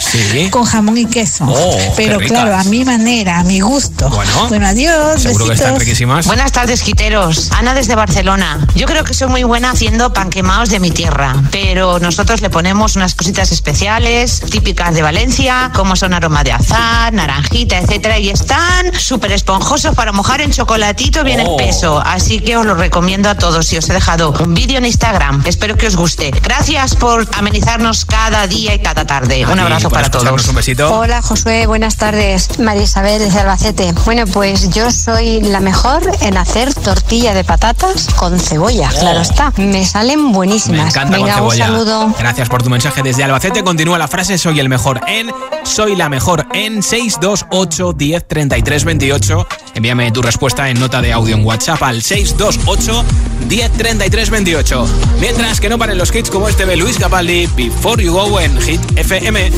con 0.50 0.64
jamón 0.66 0.98
y 0.98 1.06
queso. 1.06 1.46
Oh, 1.48 1.78
Pero 1.96 2.18
qué 2.18 2.28
claro, 2.28 2.56
a 2.56 2.64
mi 2.64 2.84
manera, 2.84 3.40
a 3.40 3.44
mi 3.44 3.60
gusto. 3.60 4.10
Bueno, 4.50 4.68
adiós. 4.68 5.22
seguro 5.22 5.46
que 5.48 5.54
están 5.54 5.80
riquísimas. 5.80 6.26
Buenas 6.26 6.52
tardes, 6.52 6.82
quiteros. 6.82 7.52
Ana 7.52 7.74
desde 7.76 7.96
Barcelona. 7.96 8.66
Yo 8.76 8.88
creo 8.88 9.04
que 9.04 9.14
soy 9.14 9.28
muy 9.28 9.44
buena 9.44 9.72
haciendo 9.72 10.14
panquemaos 10.14 10.70
de 10.70 10.80
mi 10.80 10.90
tierra, 10.92 11.36
pero 11.52 12.00
nosotros 12.00 12.42
le 12.42 12.50
ponemos 12.50 12.96
unas 12.96 13.14
cositas 13.14 13.52
especiales, 13.52 14.42
típicas 14.50 14.96
de 14.96 15.02
Valencia, 15.04 15.72
como 15.76 15.96
son 15.96 16.14
aroma 16.14 16.44
de 16.44 16.54
azar, 16.54 17.14
naranjita, 17.14 17.78
etcétera, 17.78 18.18
y 18.20 18.30
están 18.30 18.92
súper 18.98 19.32
esponjosos 19.32 19.96
para 19.96 20.12
mojar 20.12 20.42
en 20.42 20.52
chocolatito 20.52 21.24
bien 21.24 21.42
Oh. 21.46 21.60
espeso. 21.60 22.02
Así 22.04 22.40
que 22.40 22.58
os 22.58 22.66
lo 22.66 22.74
recomiendo 22.76 23.30
a 23.30 23.36
todos 23.36 23.72
y 23.74 23.78
os 23.78 23.90
he 23.90 23.94
dejado 23.94 24.32
un 24.40 24.54
vídeo 24.54 24.78
en 24.78 24.86
Instagram. 24.86 25.44
Espero 25.46 25.76
que 25.78 25.88
os 25.88 25.96
guste. 25.96 26.32
Gracias 26.44 26.96
por 26.96 27.28
amenizarnos 27.38 28.06
cada 28.06 28.23
día 28.48 28.74
y 28.74 28.80
cada 28.80 29.06
tarde. 29.06 29.46
Un 29.46 29.60
abrazo 29.60 29.90
para 29.90 30.10
todos. 30.10 30.48
Un 30.48 30.56
besito. 30.56 30.94
Hola 30.98 31.22
Josué, 31.22 31.68
buenas 31.68 31.98
tardes. 31.98 32.58
María 32.58 32.84
Isabel 32.84 33.20
desde 33.20 33.40
Albacete. 33.42 33.94
Bueno, 34.06 34.26
pues 34.28 34.70
yo 34.70 34.92
soy 34.92 35.42
la 35.42 35.60
mejor 35.60 36.02
en 36.22 36.38
hacer 36.38 36.74
tortilla 36.74 37.34
de 37.34 37.44
patatas 37.44 38.08
con 38.16 38.40
cebolla. 38.40 38.90
Oh. 38.96 39.00
Claro 39.00 39.20
está, 39.20 39.52
me 39.58 39.86
salen 39.86 40.32
buenísimas. 40.32 40.82
Me 40.82 40.90
encanta 40.90 41.18
Venga, 41.18 41.34
con 41.36 41.44
un 41.44 41.52
cebolla. 41.52 41.66
saludo. 41.66 42.16
Gracias 42.18 42.48
por 42.48 42.64
tu 42.64 42.70
mensaje 42.70 43.04
desde 43.04 43.26
Albacete. 43.26 43.64
Continúa 43.64 43.98
la 43.98 44.08
frase 44.08 44.38
soy 44.38 44.60
el 44.60 44.70
mejor 44.70 45.02
en 45.08 45.30
soy 45.64 45.96
la 45.96 46.08
mejor 46.08 46.48
en 46.54 46.82
628 46.82 47.94
10 47.94 48.28
33 48.28 48.86
28. 48.86 49.48
Envíame 49.76 50.12
tu 50.12 50.22
respuesta 50.22 50.70
en 50.70 50.80
nota 50.80 51.02
de 51.02 51.12
audio 51.12 51.36
en 51.36 51.46
WhatsApp 51.46 51.84
al 51.84 52.02
628 52.02 53.04
10 53.44 53.72
33 53.72 54.30
28. 54.30 54.88
Mientras 55.20 55.60
que 55.60 55.70
no 55.70 55.78
paren 55.78 55.98
los 55.98 56.14
hits 56.14 56.30
como 56.30 56.48
este 56.48 56.66
de 56.66 56.76
Luis 56.76 56.98
Capaldi 56.98 57.48
Before 57.56 58.04
You 58.04 58.14
Go 58.14 58.39
en 58.39 58.60
Hit 58.62 58.82
FM. 58.98 59.52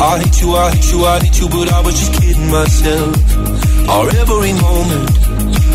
I 0.00 0.18
hate 0.18 0.40
you, 0.40 0.54
I 0.54 0.70
hate 0.70 0.92
you, 0.92 1.04
I 1.04 1.18
hate 1.18 1.40
you, 1.40 1.48
but 1.48 1.72
I 1.72 1.80
was 1.80 1.98
just 1.98 2.12
kidding 2.20 2.50
myself. 2.50 3.16
Our 3.88 4.08
every 4.10 4.52
moment, 4.52 5.27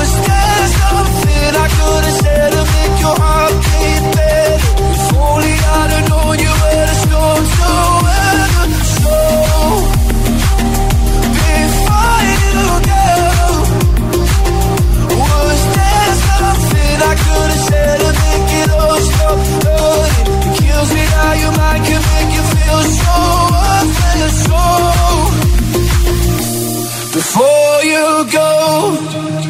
was 0.00 0.12
there 0.28 0.66
something 0.80 1.52
I 1.64 1.68
could 1.76 2.04
have 2.08 2.18
said 2.24 2.50
to 2.56 2.62
make 2.74 2.96
your 3.04 3.16
heart 3.22 3.54
beat 3.68 4.04
better? 4.16 4.58
If 4.96 5.12
only 5.28 5.54
I'd 5.76 5.90
have 5.94 6.06
known 6.10 6.36
you 6.44 6.52
were 6.60 6.84
the 6.90 6.96
storm 7.04 7.42
to 7.56 7.70
weather. 8.06 8.66
So, 8.96 9.16
before 11.60 12.20
you 12.32 12.64
go, 12.90 13.08
was 15.20 15.60
there 15.76 16.12
something 16.28 16.96
I 17.10 17.14
could 17.24 17.50
have 17.54 17.64
said 17.68 17.96
to 18.04 18.10
make 18.24 18.50
it 18.60 18.68
all 18.80 18.98
stop 19.10 19.38
hurting? 19.64 20.28
It 20.48 20.52
kills 20.64 20.90
me 20.96 21.04
how 21.16 21.32
your 21.42 21.54
mind 21.60 21.82
can 21.88 22.02
make 22.12 22.30
you 22.36 22.44
feel 22.54 22.80
so 23.04 23.16
worthless. 23.52 24.36
So, 24.48 24.64
before 27.18 27.78
you 27.92 28.06
go. 28.38 29.49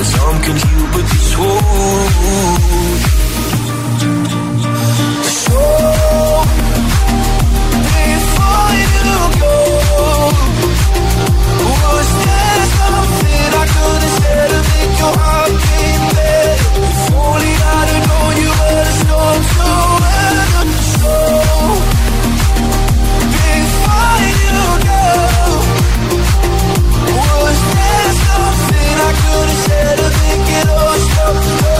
Well, 0.00 0.08
some 0.08 0.40
can 0.40 0.56
heal, 0.56 0.86
but 0.92 1.04
this 1.10 1.36
won't. 1.36 1.60
So, 5.44 5.60
before 7.84 8.72
you 8.80 9.20
go, 9.40 9.56
was 11.68 12.08
there 12.24 12.64
something 12.80 13.50
I 13.52 13.66
could 13.74 14.00
have 14.00 14.16
said 14.22 14.48
to 14.48 14.60
make 14.72 14.94
your 15.00 15.14
heart 15.20 15.52
beat 15.68 16.02
better? 16.16 16.56
If 16.80 17.12
only 17.12 17.52
I'd 17.60 17.88
have 17.92 18.04
known 18.08 18.32
you 18.40 18.50
were 18.56 18.84
the 18.88 18.94
storm 19.04 19.40
to 19.52 19.68
weather. 20.00 20.64
So, 20.96 21.12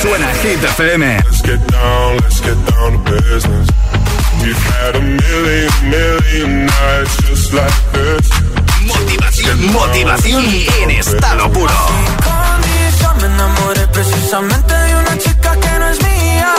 suena 0.00 0.32
Hit 0.42 0.62
FM. 0.62 1.02
Let's 1.24 1.42
get 1.42 1.60
down, 1.68 2.16
let's 2.22 2.40
get 2.40 2.56
down 2.72 3.04
to 3.04 3.10
business. 3.10 3.68
We've 4.42 4.56
had 4.56 4.96
a 4.96 5.00
million, 5.00 5.70
million 5.90 6.66
nights 6.66 7.16
just 7.28 7.52
like 7.52 7.74
this. 7.92 8.30
Motivación, 8.86 9.72
motivación 9.72 10.44
en 10.82 10.90
estado 10.90 11.50
puro. 11.52 11.74
Yo 13.00 13.14
me 13.14 13.26
enamoré 13.26 13.86
precisamente 13.88 14.74
de 14.74 14.94
una 14.94 15.18
chica 15.18 15.56
que 15.60 15.78
no 15.78 15.88
es 15.90 16.02
mía. 16.02 16.54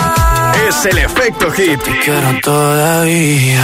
Es 0.68 0.86
el 0.86 0.98
efecto 1.00 1.52
hit. 1.52 1.82
Te 1.82 2.00
quiero 2.00 2.40
todavía. 2.42 3.64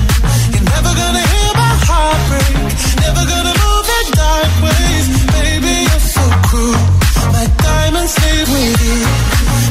Leave 8.01 8.49
with 8.49 8.81
you. 8.81 8.99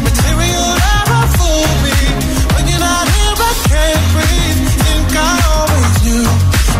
Material 0.07 0.69
never 0.87 1.23
fool 1.35 1.67
me. 1.83 1.99
When 2.55 2.65
you're 2.71 2.79
not 2.79 3.07
here, 3.11 3.37
I 3.51 3.53
can't 3.71 4.07
breathe. 4.15 4.61
Think 4.87 5.11
I 5.19 5.35
always 5.55 5.97
knew. 6.05 6.27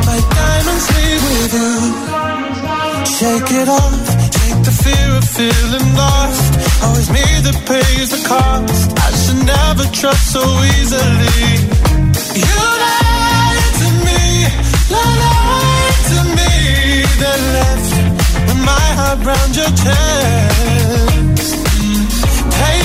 My 0.07 0.19
diamonds 0.39 0.87
with 1.27 1.53
you. 1.59 1.73
Shake 3.19 3.51
it 3.63 3.69
off. 3.69 4.07
Take 4.39 4.61
the 4.63 4.75
fear 4.83 5.09
of 5.19 5.25
feeling 5.39 5.89
lost. 5.99 6.53
Always 6.85 7.09
the 8.15 8.23
cost. 8.31 8.89
I 9.07 9.11
should 9.23 9.43
never 9.55 9.85
trust 9.91 10.25
so 10.33 10.45
easily. 10.79 11.51
You 12.47 12.59
lied 12.85 13.75
to 13.83 13.89
me, 14.07 14.23
lied 14.95 15.99
to 16.11 16.19
me, 16.39 16.53
then 17.23 17.41
left 17.59 17.93
my 18.71 18.87
heart 18.99 19.19
your 19.57 19.73
chest. 19.83 21.30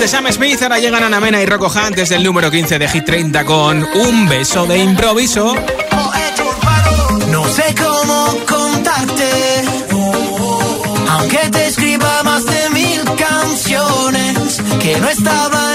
De 0.00 0.08
Sam 0.08 0.32
Smith, 0.32 0.62
ahora 0.62 0.78
llegan 0.78 1.04
Ana 1.04 1.20
Mena 1.20 1.42
y 1.42 1.46
Rocco 1.46 1.66
Hunt 1.66 1.94
desde 1.94 2.16
el 2.16 2.22
número 2.22 2.50
15 2.50 2.78
de 2.78 2.88
Hit 2.88 3.04
30 3.04 3.44
con 3.44 3.86
un 3.94 4.28
beso 4.30 4.64
de 4.64 4.78
improviso. 4.78 5.54
No 7.28 7.46
sé 7.48 7.74
cómo 7.74 8.34
contarte, 8.48 9.62
aunque 11.06 11.38
te 11.52 11.66
escriba 11.66 12.22
más 12.24 12.46
de 12.46 12.70
mil 12.70 13.04
canciones 13.04 14.62
que 14.80 14.98
no 15.00 15.08
estaba 15.08 15.69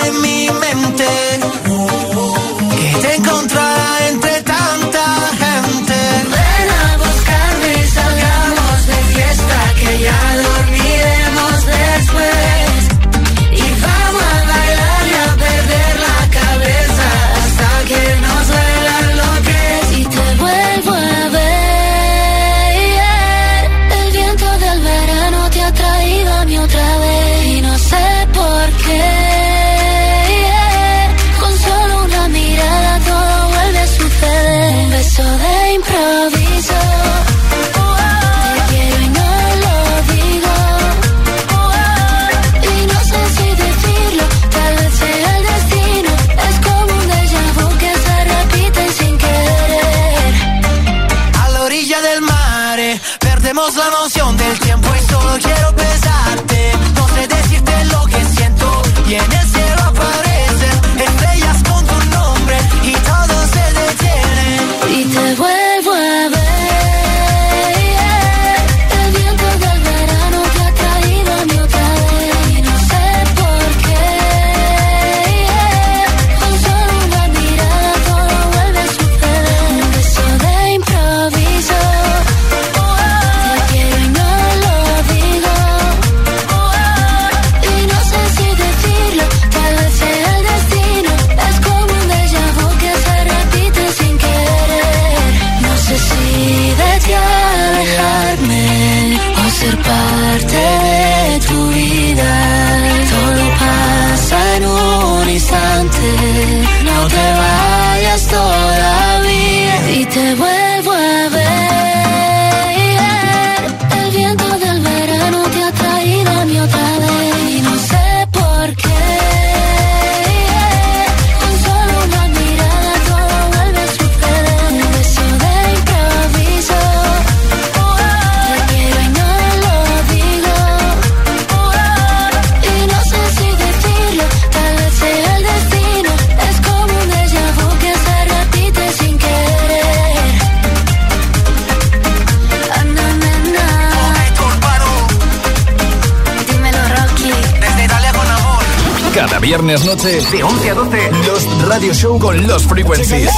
viernes 149.66 149.86
noche, 149.86 150.22
de 150.32 150.44
11 150.44 150.70
a 150.70 150.74
12, 150.76 151.12
los 151.26 151.68
Radio 151.68 151.94
Show 151.94 152.20
con 152.20 152.46
los 152.46 152.64
Frequencies. 152.68 153.32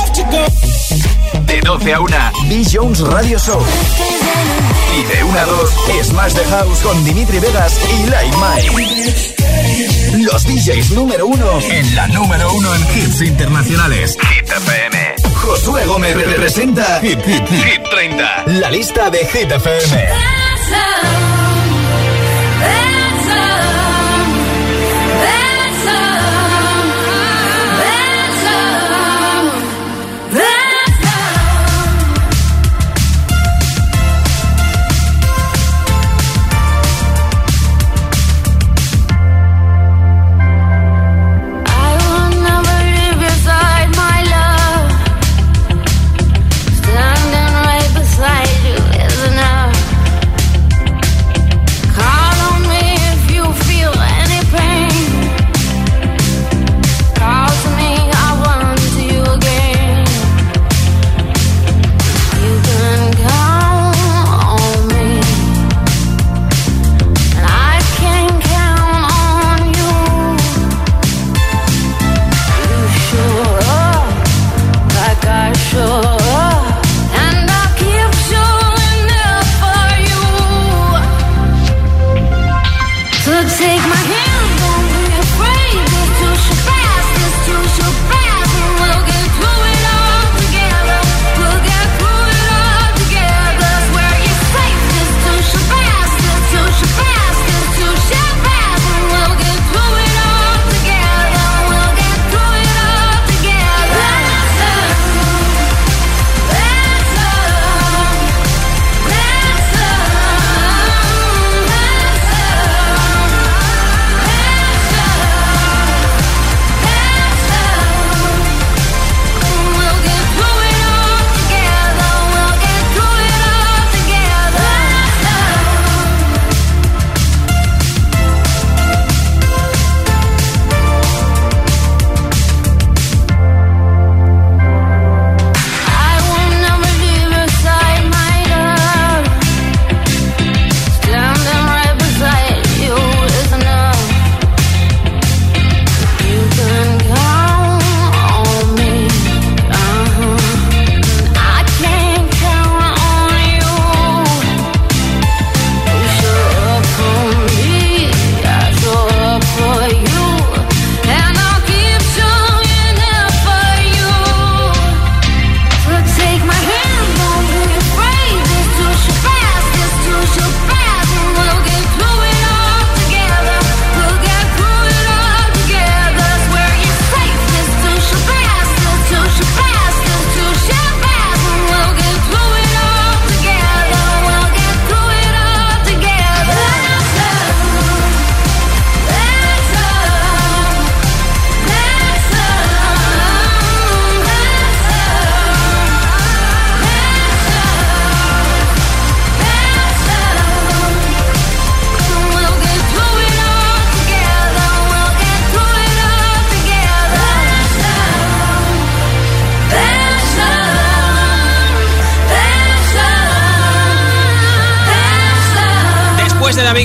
De 1.45 1.61
12 1.61 1.93
a 1.93 1.99
1, 2.01 2.17
B. 2.49 2.65
Jones 2.69 2.99
Radio 2.99 3.39
Show. 3.39 3.61
Y 4.97 5.03
de 5.03 5.23
1 5.23 5.39
a 5.39 5.45
2, 5.45 5.71
Smash 6.03 6.33
the 6.33 6.43
House 6.45 6.79
con 6.81 7.05
Dimitri 7.05 7.39
Vegas 7.39 7.79
y 7.89 8.09
Light 8.09 8.33
Mike. 8.35 9.25
Los 10.23 10.43
DJs 10.43 10.91
número 10.91 11.27
1 11.27 11.59
en 11.69 11.95
la 11.95 12.07
número 12.07 12.51
1 12.51 12.75
en 12.75 12.81
hits 12.97 13.21
internacionales. 13.21 14.17
Hit 14.19 14.49
FM. 14.49 15.15
Josué 15.33 15.85
Gómez 15.85 16.15
representa 16.15 16.99
Hit, 16.99 17.19
30. 17.19 18.43
La 18.47 18.69
lista 18.69 19.09
de 19.09 19.19
Hit 19.19 19.51
FM. 19.51 20.46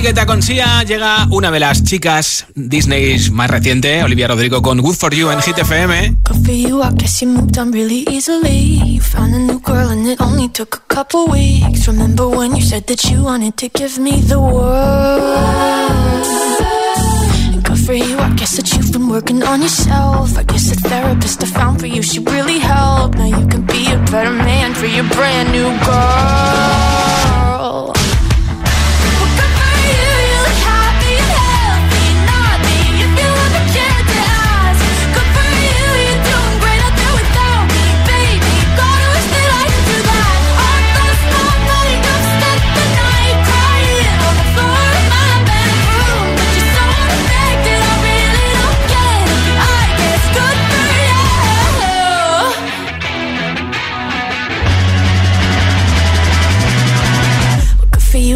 Guetta 0.03 0.25
con 0.25 0.41
Sia 0.41 0.83
llega 0.83 1.25
una 1.29 1.49
de 1.49 1.61
las 1.61 1.81
chicas 1.85 2.47
Disney 2.55 3.17
más 3.31 3.49
reciente, 3.49 4.03
Olivia 4.03 4.27
Rodrigo 4.27 4.61
con 4.61 4.81
Good 4.81 4.95
For 4.95 5.15
You 5.15 5.29
en 5.29 5.41
Hit 5.41 5.57
FM. 5.59 6.17
Good 6.27 6.45
for 6.45 6.53
you, 6.53 6.83
I 6.83 6.89
guess 6.93 7.21
you 7.21 7.29
moved 7.29 7.57
on 7.57 7.71
really 7.71 8.03
easily. 8.09 8.81
You 8.83 8.99
found 8.99 9.33
a 9.33 9.39
new 9.39 9.61
girl 9.61 9.91
and 9.91 10.05
it 10.05 10.19
only 10.19 10.49
took 10.49 10.75
a 10.75 10.81
couple 10.93 11.31
weeks. 11.31 11.87
Remember 11.87 12.27
when 12.27 12.53
you 12.53 12.61
said 12.61 12.83
that 12.87 13.01
you 13.09 13.23
wanted 13.23 13.55
to 13.55 13.69
give 13.69 13.97
me 13.97 14.19
the 14.27 14.41
world? 14.41 14.67
Good 17.63 17.79
for 17.85 17.93
you, 17.93 18.19
I 18.19 18.33
guess 18.35 18.57
that 18.57 18.73
you've 18.73 18.91
been 18.91 19.07
working 19.07 19.41
on 19.41 19.61
yourself. 19.61 20.37
I 20.37 20.43
guess 20.43 20.69
the 20.69 20.75
therapist 20.89 21.41
I 21.43 21.45
found 21.45 21.79
for 21.79 21.87
you 21.87 22.01
should 22.03 22.29
really 22.29 22.59
help. 22.59 23.15
Now 23.15 23.27
you 23.27 23.47
can 23.47 23.65
be 23.65 23.89
a 23.89 23.97
better 24.11 24.33
man 24.33 24.73
for 24.73 24.85
your 24.85 25.05
brand 25.05 25.53
new 25.53 25.71
girl. 25.85 27.23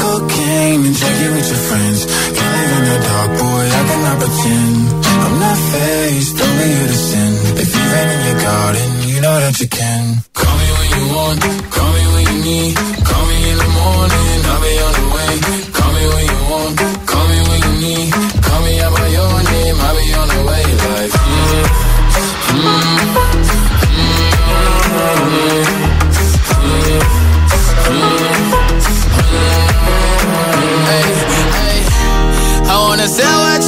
Cocaine 0.00 0.82
and 0.86 0.96
drinking 1.00 1.32
with 1.36 1.48
your 1.52 1.62
friends. 1.68 2.00
Can't 2.36 2.54
live 2.58 2.72
in 2.78 2.84
the 2.90 2.98
dark, 3.08 3.30
boy, 3.40 3.64
I 3.78 3.82
cannot 3.88 4.16
pretend. 4.22 4.76
I'm 5.24 5.36
not 5.44 5.58
faced, 5.72 6.36
only 6.40 6.68
you 6.76 6.86
to 6.92 6.98
sin. 7.08 7.32
If 7.62 7.68
you 7.74 7.82
rain 7.92 8.08
in 8.14 8.20
your 8.28 8.38
garden, 8.40 8.88
you 9.10 9.20
know 9.20 9.36
that 9.44 9.60
you 9.60 9.68
can. 9.68 10.02
Call 10.32 10.56
me 10.60 10.68
when 10.78 10.88
you 10.96 11.04
want, 11.14 11.40
call 11.74 11.90
me 11.96 12.02
when 12.14 12.24
you 12.30 12.38
need. 12.48 12.74
Call 13.08 13.24
me 13.30 13.38
in 13.50 13.56
the 13.64 13.70
morning, 13.80 14.38
I'll 14.50 14.62
be 14.64 14.74
on 14.86 14.99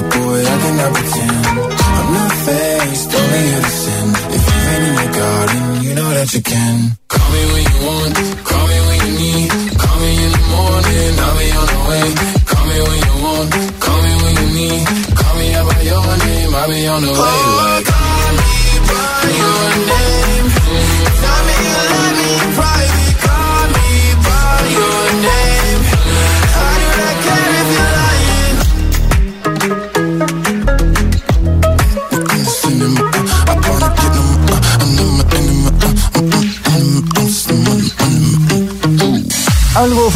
Dark, 0.00 0.14
boy, 0.14 0.40
I 0.40 0.56
cannot 0.62 0.92
pretend. 0.94 1.46
I'm 1.78 2.08
not 2.14 2.32
faced, 2.44 3.14
only 3.14 3.44
sin. 3.82 4.06
If 4.36 4.42
you 4.48 4.58
rain 4.66 4.82
in 4.88 4.94
your 4.94 5.12
garden, 5.12 5.82
you 5.82 5.94
know 5.94 6.10
that 6.14 6.34
you 6.34 6.42
can. 6.42 6.98
Call 7.08 7.28
me 7.32 7.42
when 7.52 7.64
you 7.68 7.78
want, 7.86 8.14
call 8.48 8.66
me 8.68 8.78
when 8.86 8.98
you 9.04 9.12
need. 9.22 9.50
Call 9.78 9.96
me 10.00 10.10
in 10.24 10.30
the 10.36 10.42
morning, 10.54 11.12
I'll 11.24 11.36
be 11.38 11.48
on 11.60 11.66
the 11.72 11.80
way. 11.88 12.06
Call 12.50 12.64
me 12.70 12.78
when 12.86 12.98
you 13.06 13.14
want, 13.24 13.50
call 13.84 14.00
me 14.04 14.12
when 14.22 14.34
you 14.40 14.48
need. 14.58 14.84
Call 15.18 15.34
me 15.38 15.46
out 15.54 15.66
by 15.68 15.80
your 15.82 16.06
name, 16.26 16.54
I'll 16.54 16.68
be 16.68 16.86
on 16.86 17.00
the 17.02 17.12
way. 17.12 17.38
Like, 17.58 17.86
call 17.92 18.30
me 18.38 18.52
by 18.88 19.26
your 19.40 19.62
name. 19.90 20.46
Tell 21.22 21.42
me 21.48 21.67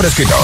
fresquito. 0.03 0.35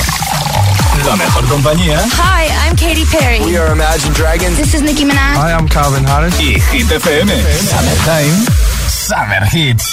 La 1.05 1.17
mejor 1.17 1.45
compañía. 1.49 1.99
Hi, 2.13 2.47
I'm 2.63 2.77
Katy 2.77 3.05
Perry. 3.07 3.41
We 3.41 3.59
are 3.59 3.73
Imagine 3.73 4.13
Dragons. 4.13 4.57
This 4.57 4.73
is 4.73 4.83
Nicki 4.83 5.05
Minaj. 5.05 5.35
I 5.37 5.51
am 5.51 5.67
Calvin 5.67 6.05
Harris. 6.05 6.39
Y 6.39 6.61
Hit 6.71 6.89
FM. 6.89 7.33
Summertime. 7.67 8.47
Summer 8.87 9.43
Hits. 9.53 9.85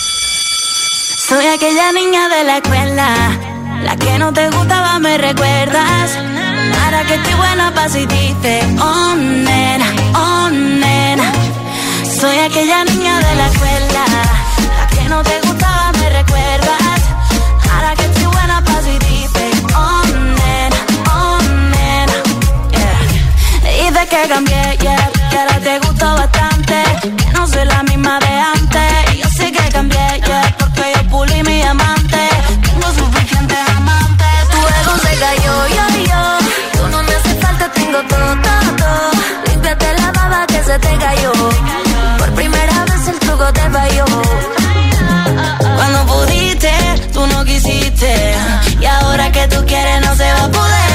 Soy 1.28 1.48
aquella 1.48 1.92
niña 1.94 2.30
de 2.30 2.44
la 2.44 2.58
escuela, 2.58 3.10
la 3.82 3.96
que 3.96 4.20
no 4.20 4.32
te 4.34 4.48
gustaba, 4.52 5.00
me 5.00 5.18
recuerdas. 5.18 6.12
Ahora 6.84 7.04
que 7.08 7.16
estoy 7.16 7.34
buena, 7.34 7.74
paso 7.74 7.98
y 7.98 8.06
dice, 8.06 8.62
oh 8.80 9.16
nena, 9.16 9.88
oh 10.14 10.50
nena. 10.52 11.32
Soy 12.22 12.38
aquella 12.38 12.84
niña 12.86 13.18
de 13.18 13.36
la 13.36 13.48
escuela, 13.48 14.05
cambié, 24.28 24.78
yeah, 24.82 25.10
que 25.30 25.38
ahora 25.38 25.60
te 25.60 25.80
gusta 25.80 26.14
bastante. 26.14 26.84
Que 27.02 27.32
no 27.34 27.48
soy 27.48 27.66
la 27.66 27.84
misma 27.84 28.20
de 28.20 28.34
antes. 28.56 29.14
Y 29.14 29.18
yo 29.20 29.30
sé 29.30 29.52
que 29.52 29.70
cambié, 29.70 30.22
yeah, 30.26 30.56
porque 30.58 30.94
yo 30.96 31.10
pulí 31.10 31.44
mi 31.44 31.62
amante. 31.62 32.30
Tengo 32.64 32.88
suficientes 32.94 33.58
amantes. 33.78 34.36
Tu 34.52 34.58
ego 34.58 34.98
se 35.06 35.14
cayó, 35.24 35.68
yo, 35.78 35.86
yo. 36.12 36.22
Tú 36.78 36.88
no 36.90 37.04
me 37.04 37.14
haces 37.16 37.38
falta, 37.42 37.72
tengo 37.72 38.00
todo, 38.12 38.32
todo, 38.46 38.68
todo. 38.82 39.12
Límpiate 39.48 39.94
la 40.00 40.12
baba 40.12 40.48
que 40.48 40.64
se 40.64 40.80
te 40.80 40.98
cayó. 40.98 41.32
Por 42.20 42.32
primera 42.34 42.86
vez 42.86 43.08
el 43.08 43.20
truco 43.20 43.46
te 43.54 43.70
falló. 43.70 44.06
Cuando 45.76 46.06
pudiste, 46.06 46.74
tú 47.14 47.28
no 47.28 47.44
quisiste. 47.46 48.36
Y 48.80 48.86
ahora 48.86 49.32
que 49.32 49.48
tú 49.48 49.64
quieres, 49.66 50.02
no 50.02 50.16
se 50.16 50.32
va 50.34 50.44
a 50.46 50.52
poder. 50.52 50.95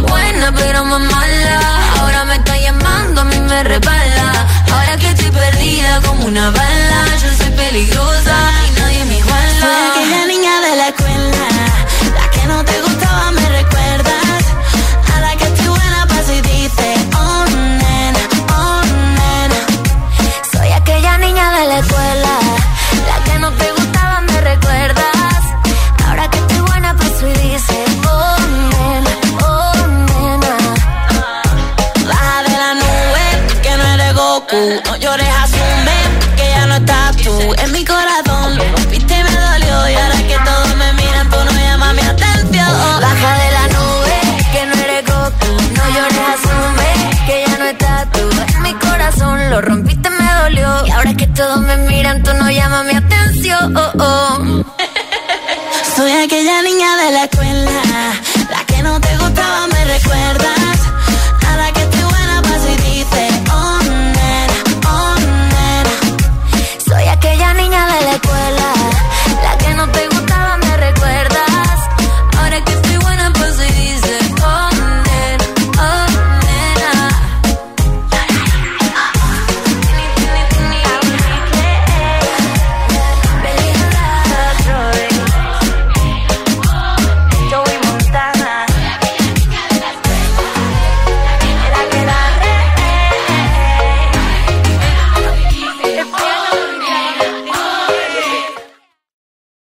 buena, 0.00 0.52
pero 0.52 0.84
más 0.84 1.00
mala. 1.00 1.60
Ahora 2.00 2.24
me 2.24 2.34
está 2.36 2.56
llamando, 2.58 3.20
a 3.20 3.24
mí 3.24 3.40
me 3.40 3.62
repala. 3.64 4.46
Ahora 4.72 4.96
que 4.96 5.08
estoy 5.08 5.30
perdida 5.30 6.00
como 6.02 6.26
una 6.26 6.50
bala, 6.50 7.04
yo 7.22 7.28
soy 7.36 7.52
peligrosa. 7.52 8.49